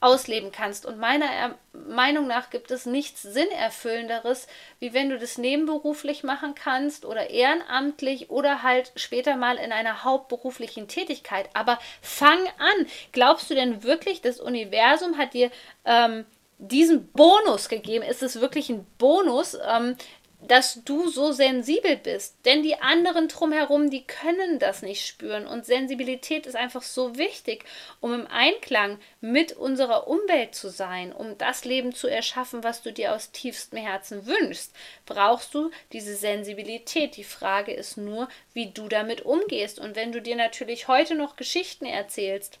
ausleben 0.00 0.52
kannst. 0.52 0.86
Und 0.86 0.98
meiner 0.98 1.56
Meinung 1.72 2.26
nach 2.28 2.50
gibt 2.50 2.70
es 2.70 2.86
nichts 2.86 3.22
Sinnerfüllenderes, 3.22 4.46
wie 4.78 4.92
wenn 4.92 5.10
du 5.10 5.18
das 5.18 5.38
nebenberuflich 5.38 6.22
machen 6.22 6.54
kannst 6.54 7.04
oder 7.04 7.30
ehrenamtlich 7.30 8.30
oder 8.30 8.62
halt 8.62 8.92
später 8.94 9.36
mal 9.36 9.56
in 9.56 9.72
einer 9.72 10.04
hauptberuflichen 10.04 10.86
Tätigkeit. 10.86 11.50
Aber 11.54 11.78
fang 12.00 12.38
an. 12.58 12.86
Glaubst 13.12 13.50
du 13.50 13.54
denn 13.54 13.82
wirklich, 13.82 14.22
das 14.22 14.38
Universum 14.38 15.18
hat 15.18 15.34
dir 15.34 15.50
ähm, 15.84 16.24
diesen 16.58 17.08
Bonus 17.12 17.68
gegeben? 17.68 18.04
Ist 18.04 18.22
es 18.22 18.40
wirklich 18.40 18.68
ein 18.68 18.86
Bonus, 18.98 19.56
ähm, 19.66 19.96
dass 20.40 20.84
du 20.84 21.08
so 21.08 21.32
sensibel 21.32 21.96
bist. 21.96 22.36
Denn 22.44 22.62
die 22.62 22.80
anderen 22.80 23.26
drumherum, 23.26 23.90
die 23.90 24.04
können 24.04 24.58
das 24.60 24.82
nicht 24.82 25.04
spüren. 25.04 25.46
Und 25.46 25.66
Sensibilität 25.66 26.46
ist 26.46 26.54
einfach 26.54 26.82
so 26.82 27.18
wichtig, 27.18 27.64
um 28.00 28.14
im 28.14 28.26
Einklang 28.28 28.98
mit 29.20 29.52
unserer 29.52 30.06
Umwelt 30.06 30.54
zu 30.54 30.70
sein, 30.70 31.12
um 31.12 31.36
das 31.38 31.64
Leben 31.64 31.92
zu 31.92 32.06
erschaffen, 32.06 32.62
was 32.62 32.82
du 32.82 32.92
dir 32.92 33.14
aus 33.14 33.32
tiefstem 33.32 33.80
Herzen 33.80 34.26
wünschst. 34.26 34.72
Brauchst 35.06 35.54
du 35.54 35.70
diese 35.92 36.14
Sensibilität. 36.14 37.16
Die 37.16 37.24
Frage 37.24 37.72
ist 37.72 37.96
nur, 37.96 38.28
wie 38.52 38.70
du 38.70 38.88
damit 38.88 39.22
umgehst. 39.22 39.80
Und 39.80 39.96
wenn 39.96 40.12
du 40.12 40.22
dir 40.22 40.36
natürlich 40.36 40.86
heute 40.86 41.16
noch 41.16 41.34
Geschichten 41.34 41.84
erzählst, 41.84 42.60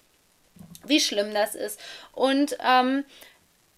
wie 0.84 1.00
schlimm 1.00 1.32
das 1.32 1.54
ist 1.54 1.80
und 2.12 2.56
ähm, 2.64 3.04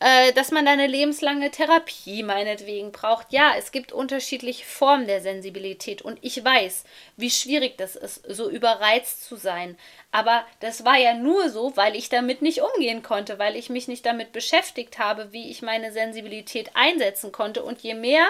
äh, 0.01 0.33
dass 0.33 0.51
man 0.51 0.65
da 0.65 0.73
eine 0.73 0.87
lebenslange 0.87 1.51
Therapie 1.51 2.23
meinetwegen 2.23 2.91
braucht. 2.91 3.33
Ja, 3.33 3.53
es 3.59 3.71
gibt 3.71 3.93
unterschiedliche 3.93 4.65
Formen 4.65 5.07
der 5.07 5.21
Sensibilität 5.21 6.01
und 6.01 6.19
ich 6.23 6.43
weiß, 6.43 6.85
wie 7.17 7.31
schwierig 7.31 7.77
das 7.77 7.97
ist, 7.97 8.23
so 8.27 8.49
überreizt 8.49 9.25
zu 9.25 9.37
sein. 9.37 9.77
Aber 10.11 10.45
das 10.61 10.85
war 10.85 10.97
ja 10.97 11.15
nur 11.15 11.51
so, 11.51 11.77
weil 11.77 11.95
ich 11.95 12.09
damit 12.09 12.43
nicht 12.43 12.63
umgehen 12.63 13.03
konnte, 13.03 13.39
weil 13.39 13.55
ich 13.57 13.69
mich 13.69 13.89
nicht 13.89 14.05
damit 14.07 14.33
beschäftigt 14.33 14.99
habe, 14.99 15.33
wie 15.33 15.51
ich 15.51 15.63
meine 15.63 15.93
Sensibilität 15.93 16.71
einsetzen 16.75 17.31
konnte. 17.31 17.63
Und 17.63 17.81
je 17.83 17.95
mehr 17.95 18.27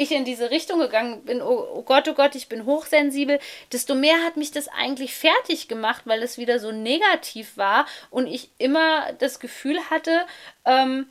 ich 0.00 0.12
in 0.12 0.24
diese 0.24 0.50
Richtung 0.50 0.78
gegangen 0.78 1.22
bin, 1.24 1.42
oh, 1.42 1.66
oh 1.74 1.82
Gott, 1.82 2.08
oh 2.08 2.14
Gott, 2.14 2.34
ich 2.34 2.48
bin 2.48 2.64
hochsensibel, 2.64 3.38
desto 3.70 3.94
mehr 3.94 4.24
hat 4.24 4.38
mich 4.38 4.50
das 4.50 4.68
eigentlich 4.68 5.14
fertig 5.14 5.68
gemacht, 5.68 6.02
weil 6.06 6.22
es 6.22 6.38
wieder 6.38 6.58
so 6.58 6.72
negativ 6.72 7.58
war 7.58 7.86
und 8.08 8.26
ich 8.26 8.50
immer 8.56 9.12
das 9.18 9.40
Gefühl 9.40 9.78
hatte, 9.90 10.22
ähm, 10.64 11.10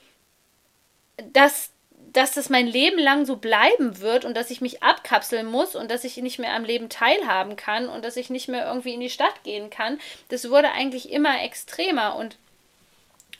dass 1.34 1.72
dass 2.12 2.32
das 2.32 2.50
mein 2.50 2.66
Leben 2.66 2.98
lang 2.98 3.28
so 3.28 3.36
bleiben 3.36 4.00
wird 4.00 4.26
und 4.26 4.36
dass 4.36 4.50
ich 4.50 4.62
mich 4.62 4.82
abkapseln 4.82 5.46
muss 5.46 5.76
und 5.76 5.92
dass 5.92 6.04
ich 6.04 6.18
nicht 6.18 6.40
mehr 6.40 6.56
am 6.56 6.64
Leben 6.64 6.90
teilhaben 6.90 7.56
kann 7.56 7.88
und 7.88 8.04
dass 8.04 8.18
ich 8.18 8.32
nicht 8.32 8.48
mehr 8.48 8.66
irgendwie 8.66 8.96
in 8.96 9.00
die 9.00 9.12
Stadt 9.12 9.44
gehen 9.44 9.70
kann, 9.70 10.00
das 10.30 10.50
wurde 10.50 10.72
eigentlich 10.72 11.12
immer 11.12 11.44
extremer 11.44 12.16
und 12.16 12.38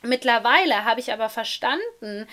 mittlerweile 0.04 0.86
habe 0.86 1.00
ich 1.00 1.12
aber 1.12 1.30
verstanden, 1.30 2.28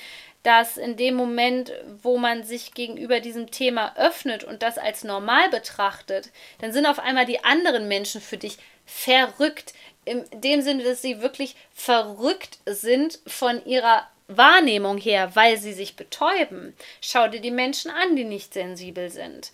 dass 0.46 0.76
in 0.76 0.96
dem 0.96 1.16
Moment, 1.16 1.72
wo 2.04 2.18
man 2.18 2.44
sich 2.44 2.72
gegenüber 2.72 3.18
diesem 3.18 3.50
Thema 3.50 3.92
öffnet 3.96 4.44
und 4.44 4.62
das 4.62 4.78
als 4.78 5.02
normal 5.02 5.50
betrachtet, 5.50 6.30
dann 6.61 6.72
sind 6.72 6.87
auf 6.87 7.00
einmal 7.00 7.26
die 7.26 7.42
anderen 7.42 7.88
Menschen 7.88 8.20
für 8.20 8.37
dich 8.37 8.59
verrückt. 8.85 9.74
In 10.04 10.24
dem 10.32 10.62
Sinne, 10.62 10.85
dass 10.85 11.02
sie 11.02 11.20
wirklich 11.20 11.56
verrückt 11.74 12.59
sind 12.64 13.18
von 13.26 13.64
ihrer 13.66 14.09
Wahrnehmung 14.28 14.98
her, 14.98 15.35
weil 15.35 15.56
sie 15.59 15.72
sich 15.72 15.96
betäuben. 15.96 16.76
Schau 17.00 17.26
dir 17.26 17.40
die 17.40 17.50
Menschen 17.50 17.90
an, 17.90 18.14
die 18.14 18.22
nicht 18.22 18.54
sensibel 18.54 19.11
sind. 19.11 19.50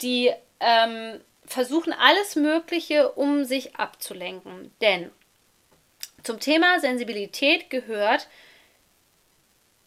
Die 0.00 0.32
ähm, 0.58 1.20
versuchen 1.46 1.92
alles 1.92 2.34
Mögliche, 2.34 3.12
um 3.12 3.44
sich 3.44 3.76
abzulenken. 3.76 4.72
Denn 4.80 5.12
zum 6.24 6.40
Thema 6.40 6.80
Sensibilität 6.80 7.70
gehört, 7.70 8.26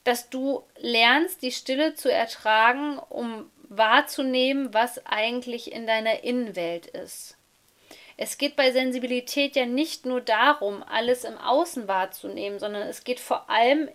dass 0.05 0.29
du 0.29 0.63
lernst, 0.77 1.41
die 1.41 1.51
Stille 1.51 1.95
zu 1.95 2.11
ertragen, 2.11 2.97
um 3.09 3.51
wahrzunehmen, 3.67 4.73
was 4.73 5.05
eigentlich 5.05 5.73
in 5.73 5.85
deiner 5.85 6.23
Innenwelt 6.23 6.85
ist. 6.85 7.35
Es 8.17 8.37
geht 8.37 8.55
bei 8.55 8.71
Sensibilität 8.71 9.55
ja 9.57 9.65
nicht 9.65 10.05
nur 10.05 10.21
darum, 10.21 10.83
alles 10.83 11.25
im 11.25 11.37
Außen 11.37 11.87
wahrzunehmen, 11.87 12.59
sondern 12.59 12.87
es 12.87 13.03
geht 13.03 13.19
vor 13.19 13.49
allem 13.49 13.89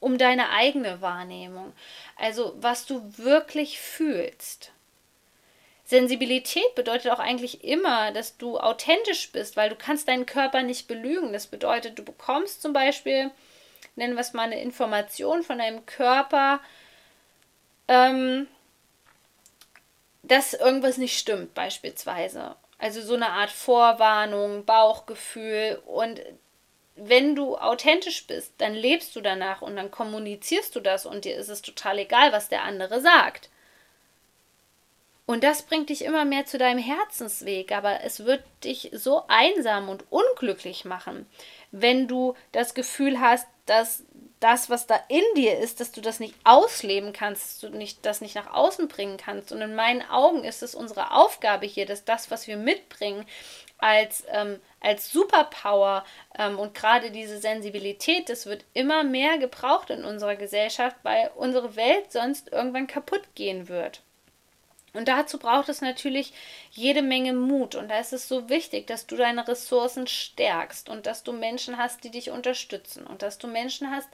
um 0.00 0.18
deine 0.18 0.50
eigene 0.50 1.02
Wahrnehmung. 1.02 1.72
Also 2.16 2.54
was 2.56 2.86
du 2.86 3.02
wirklich 3.18 3.80
fühlst. 3.80 4.70
Sensibilität 5.84 6.74
bedeutet 6.74 7.12
auch 7.12 7.18
eigentlich 7.18 7.62
immer, 7.64 8.10
dass 8.12 8.38
du 8.38 8.58
authentisch 8.58 9.30
bist, 9.32 9.56
weil 9.56 9.68
du 9.68 9.76
kannst 9.76 10.08
deinen 10.08 10.24
Körper 10.24 10.62
nicht 10.62 10.88
belügen. 10.88 11.34
Das 11.34 11.46
bedeutet, 11.46 11.98
du 11.98 12.04
bekommst 12.04 12.62
zum 12.62 12.72
Beispiel, 12.72 13.30
nennen 13.96 14.14
wir 14.14 14.20
es 14.20 14.32
mal 14.32 14.42
eine 14.44 14.60
Information 14.60 15.42
von 15.42 15.58
deinem 15.58 15.86
Körper, 15.86 16.60
ähm, 17.88 18.46
dass 20.22 20.54
irgendwas 20.54 20.96
nicht 20.96 21.18
stimmt, 21.18 21.54
beispielsweise. 21.54 22.56
Also 22.78 23.02
so 23.02 23.14
eine 23.14 23.30
Art 23.30 23.50
Vorwarnung, 23.50 24.64
Bauchgefühl. 24.64 25.80
Und 25.86 26.20
wenn 26.96 27.34
du 27.34 27.56
authentisch 27.56 28.26
bist, 28.26 28.52
dann 28.58 28.74
lebst 28.74 29.14
du 29.16 29.20
danach 29.20 29.62
und 29.62 29.76
dann 29.76 29.90
kommunizierst 29.90 30.74
du 30.74 30.80
das 30.80 31.06
und 31.06 31.24
dir 31.24 31.36
ist 31.36 31.48
es 31.48 31.62
total 31.62 31.98
egal, 31.98 32.32
was 32.32 32.48
der 32.48 32.62
andere 32.62 33.00
sagt. 33.00 33.50
Und 35.26 35.42
das 35.42 35.62
bringt 35.62 35.88
dich 35.88 36.04
immer 36.04 36.26
mehr 36.26 36.44
zu 36.44 36.58
deinem 36.58 36.78
Herzensweg, 36.78 37.72
aber 37.72 38.02
es 38.02 38.26
wird 38.26 38.42
dich 38.62 38.90
so 38.92 39.22
einsam 39.28 39.88
und 39.88 40.04
unglücklich 40.10 40.84
machen, 40.84 41.26
wenn 41.70 42.06
du 42.08 42.34
das 42.52 42.74
Gefühl 42.74 43.20
hast, 43.20 43.46
dass 43.64 44.04
das, 44.40 44.68
was 44.68 44.86
da 44.86 45.00
in 45.08 45.24
dir 45.36 45.58
ist, 45.58 45.80
dass 45.80 45.90
du 45.92 46.02
das 46.02 46.20
nicht 46.20 46.34
ausleben 46.44 47.14
kannst, 47.14 47.42
dass 47.42 47.60
du 47.60 47.76
nicht, 47.78 48.04
das 48.04 48.20
nicht 48.20 48.34
nach 48.34 48.52
außen 48.52 48.88
bringen 48.88 49.16
kannst. 49.16 49.52
Und 49.52 49.62
in 49.62 49.74
meinen 49.74 50.02
Augen 50.02 50.44
ist 50.44 50.62
es 50.62 50.74
unsere 50.74 51.12
Aufgabe 51.12 51.64
hier, 51.64 51.86
dass 51.86 52.04
das, 52.04 52.30
was 52.30 52.46
wir 52.46 52.58
mitbringen, 52.58 53.24
als, 53.78 54.24
ähm, 54.28 54.60
als 54.80 55.10
Superpower 55.10 56.04
ähm, 56.38 56.58
und 56.58 56.74
gerade 56.74 57.10
diese 57.10 57.38
Sensibilität, 57.38 58.28
das 58.28 58.44
wird 58.44 58.66
immer 58.74 59.02
mehr 59.02 59.38
gebraucht 59.38 59.88
in 59.88 60.04
unserer 60.04 60.36
Gesellschaft, 60.36 60.96
weil 61.02 61.30
unsere 61.36 61.76
Welt 61.76 62.12
sonst 62.12 62.52
irgendwann 62.52 62.86
kaputt 62.86 63.22
gehen 63.34 63.68
wird. 63.68 64.02
Und 64.94 65.08
dazu 65.08 65.38
braucht 65.38 65.68
es 65.68 65.80
natürlich 65.80 66.32
jede 66.70 67.02
Menge 67.02 67.32
Mut. 67.32 67.74
Und 67.74 67.88
da 67.88 67.98
ist 67.98 68.12
es 68.12 68.28
so 68.28 68.48
wichtig, 68.48 68.86
dass 68.86 69.06
du 69.06 69.16
deine 69.16 69.46
Ressourcen 69.46 70.06
stärkst 70.06 70.88
und 70.88 71.06
dass 71.06 71.24
du 71.24 71.32
Menschen 71.32 71.76
hast, 71.76 72.04
die 72.04 72.10
dich 72.10 72.30
unterstützen 72.30 73.06
und 73.06 73.22
dass 73.22 73.38
du 73.38 73.48
Menschen 73.48 73.90
hast, 73.90 74.08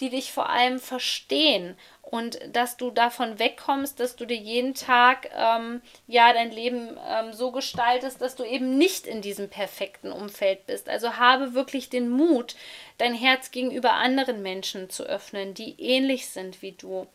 die 0.00 0.10
dich 0.10 0.32
vor 0.32 0.48
allem 0.48 0.80
verstehen 0.80 1.76
und 2.02 2.38
dass 2.52 2.76
du 2.76 2.90
davon 2.90 3.38
wegkommst, 3.38 4.00
dass 4.00 4.16
du 4.16 4.24
dir 4.24 4.36
jeden 4.36 4.74
Tag 4.74 5.30
ähm, 5.36 5.82
ja 6.06 6.32
dein 6.32 6.50
Leben 6.50 6.98
ähm, 7.06 7.32
so 7.32 7.52
gestaltest, 7.52 8.20
dass 8.20 8.34
du 8.34 8.44
eben 8.44 8.78
nicht 8.78 9.06
in 9.06 9.20
diesem 9.20 9.48
perfekten 9.48 10.10
Umfeld 10.10 10.66
bist. 10.66 10.88
Also 10.88 11.16
habe 11.16 11.54
wirklich 11.54 11.90
den 11.90 12.08
Mut, 12.08 12.56
dein 12.98 13.14
Herz 13.14 13.50
gegenüber 13.50 13.92
anderen 13.92 14.42
Menschen 14.42 14.90
zu 14.90 15.04
öffnen, 15.04 15.54
die 15.54 15.80
ähnlich 15.80 16.28
sind 16.28 16.62
wie 16.62 16.72
du. 16.72 17.06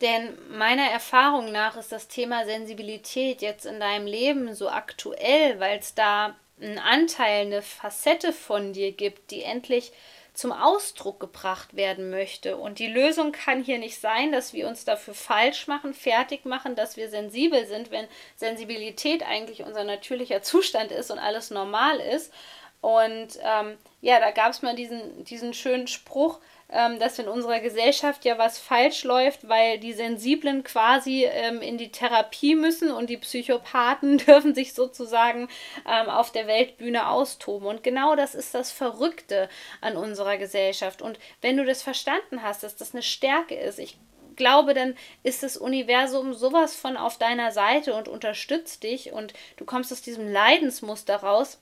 Denn 0.00 0.38
meiner 0.56 0.90
Erfahrung 0.90 1.50
nach 1.50 1.76
ist 1.76 1.90
das 1.90 2.08
Thema 2.08 2.44
Sensibilität 2.44 3.42
jetzt 3.42 3.66
in 3.66 3.80
deinem 3.80 4.06
Leben 4.06 4.54
so 4.54 4.68
aktuell, 4.68 5.58
weil 5.58 5.78
es 5.78 5.94
da 5.94 6.36
einen 6.60 6.78
Anteil, 6.78 7.46
eine 7.46 7.62
Facette 7.62 8.32
von 8.32 8.72
dir 8.72 8.92
gibt, 8.92 9.30
die 9.30 9.42
endlich 9.42 9.92
zum 10.38 10.52
Ausdruck 10.52 11.18
gebracht 11.18 11.74
werden 11.74 12.10
möchte. 12.10 12.56
Und 12.56 12.78
die 12.78 12.86
Lösung 12.86 13.32
kann 13.32 13.64
hier 13.64 13.78
nicht 13.78 14.00
sein, 14.00 14.30
dass 14.30 14.52
wir 14.52 14.68
uns 14.68 14.84
dafür 14.84 15.14
falsch 15.14 15.66
machen, 15.66 15.94
fertig 15.94 16.44
machen, 16.44 16.76
dass 16.76 16.96
wir 16.96 17.08
sensibel 17.08 17.66
sind, 17.66 17.90
wenn 17.90 18.06
Sensibilität 18.36 19.24
eigentlich 19.26 19.64
unser 19.64 19.82
natürlicher 19.82 20.40
Zustand 20.40 20.92
ist 20.92 21.10
und 21.10 21.18
alles 21.18 21.50
normal 21.50 21.98
ist. 21.98 22.32
Und 22.80 23.36
ähm, 23.42 23.76
ja, 24.00 24.20
da 24.20 24.30
gab 24.30 24.52
es 24.52 24.62
mal 24.62 24.76
diesen, 24.76 25.24
diesen 25.24 25.54
schönen 25.54 25.88
Spruch, 25.88 26.38
ähm, 26.70 26.98
dass 26.98 27.18
in 27.18 27.28
unserer 27.28 27.60
Gesellschaft 27.60 28.24
ja 28.24 28.36
was 28.38 28.58
falsch 28.58 29.04
läuft, 29.04 29.48
weil 29.48 29.78
die 29.78 29.92
Sensiblen 29.92 30.64
quasi 30.64 31.24
ähm, 31.24 31.62
in 31.62 31.78
die 31.78 31.90
Therapie 31.90 32.54
müssen 32.54 32.90
und 32.90 33.08
die 33.08 33.16
Psychopathen 33.16 34.18
dürfen 34.26 34.54
sich 34.54 34.74
sozusagen 34.74 35.48
ähm, 35.86 36.08
auf 36.08 36.30
der 36.30 36.46
Weltbühne 36.46 37.08
austoben. 37.08 37.66
Und 37.66 37.82
genau 37.82 38.16
das 38.16 38.34
ist 38.34 38.54
das 38.54 38.70
Verrückte 38.70 39.48
an 39.80 39.96
unserer 39.96 40.36
Gesellschaft. 40.36 41.00
Und 41.00 41.18
wenn 41.40 41.56
du 41.56 41.64
das 41.64 41.82
verstanden 41.82 42.42
hast, 42.42 42.62
dass 42.62 42.76
das 42.76 42.94
eine 42.94 43.02
Stärke 43.02 43.54
ist, 43.54 43.78
ich 43.78 43.96
glaube, 44.36 44.72
dann 44.72 44.96
ist 45.22 45.42
das 45.42 45.56
Universum 45.56 46.32
sowas 46.32 46.74
von 46.74 46.96
auf 46.96 47.18
deiner 47.18 47.50
Seite 47.50 47.94
und 47.94 48.08
unterstützt 48.08 48.82
dich 48.82 49.12
und 49.12 49.34
du 49.56 49.66
kommst 49.66 49.92
aus 49.92 50.00
diesem 50.00 50.30
Leidensmuster 50.32 51.16
raus 51.16 51.60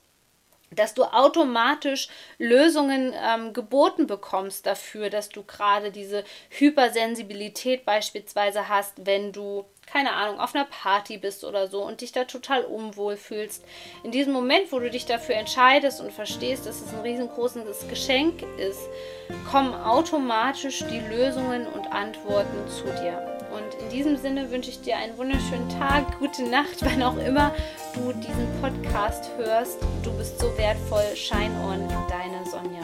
dass 0.71 0.93
du 0.93 1.03
automatisch 1.03 2.09
Lösungen 2.37 3.13
ähm, 3.15 3.53
geboten 3.53 4.07
bekommst 4.07 4.65
dafür, 4.65 5.09
dass 5.09 5.29
du 5.29 5.43
gerade 5.43 5.91
diese 5.91 6.23
Hypersensibilität 6.49 7.85
beispielsweise 7.85 8.67
hast, 8.67 9.05
wenn 9.05 9.31
du, 9.31 9.65
keine 9.85 10.13
Ahnung, 10.13 10.39
auf 10.39 10.53
einer 10.53 10.65
Party 10.65 11.17
bist 11.17 11.45
oder 11.45 11.67
so 11.67 11.83
und 11.83 12.01
dich 12.01 12.11
da 12.11 12.25
total 12.25 12.63
unwohl 12.65 13.15
fühlst. 13.15 13.63
In 14.03 14.11
diesem 14.11 14.33
Moment, 14.33 14.71
wo 14.71 14.79
du 14.79 14.89
dich 14.89 15.05
dafür 15.05 15.35
entscheidest 15.35 16.01
und 16.01 16.11
verstehst, 16.11 16.65
dass 16.65 16.81
es 16.81 16.93
ein 16.93 17.01
riesengroßes 17.01 17.87
Geschenk 17.87 18.43
ist, 18.57 18.89
kommen 19.49 19.73
automatisch 19.73 20.83
die 20.91 20.99
Lösungen 20.99 21.65
und 21.67 21.87
Antworten 21.93 22.67
zu 22.67 22.83
dir. 23.01 23.36
In 23.79 23.89
diesem 23.89 24.17
Sinne 24.17 24.49
wünsche 24.51 24.69
ich 24.69 24.81
dir 24.81 24.97
einen 24.97 25.17
wunderschönen 25.17 25.69
Tag, 25.69 26.17
gute 26.19 26.43
Nacht, 26.43 26.77
wann 26.81 27.03
auch 27.03 27.17
immer 27.17 27.53
du 27.93 28.11
diesen 28.13 28.47
Podcast 28.61 29.29
hörst. 29.37 29.77
Du 30.03 30.11
bist 30.17 30.39
so 30.39 30.55
wertvoll. 30.57 31.15
Shine 31.15 31.53
on, 31.63 31.87
deine 32.09 32.43
Sonja. 32.49 32.76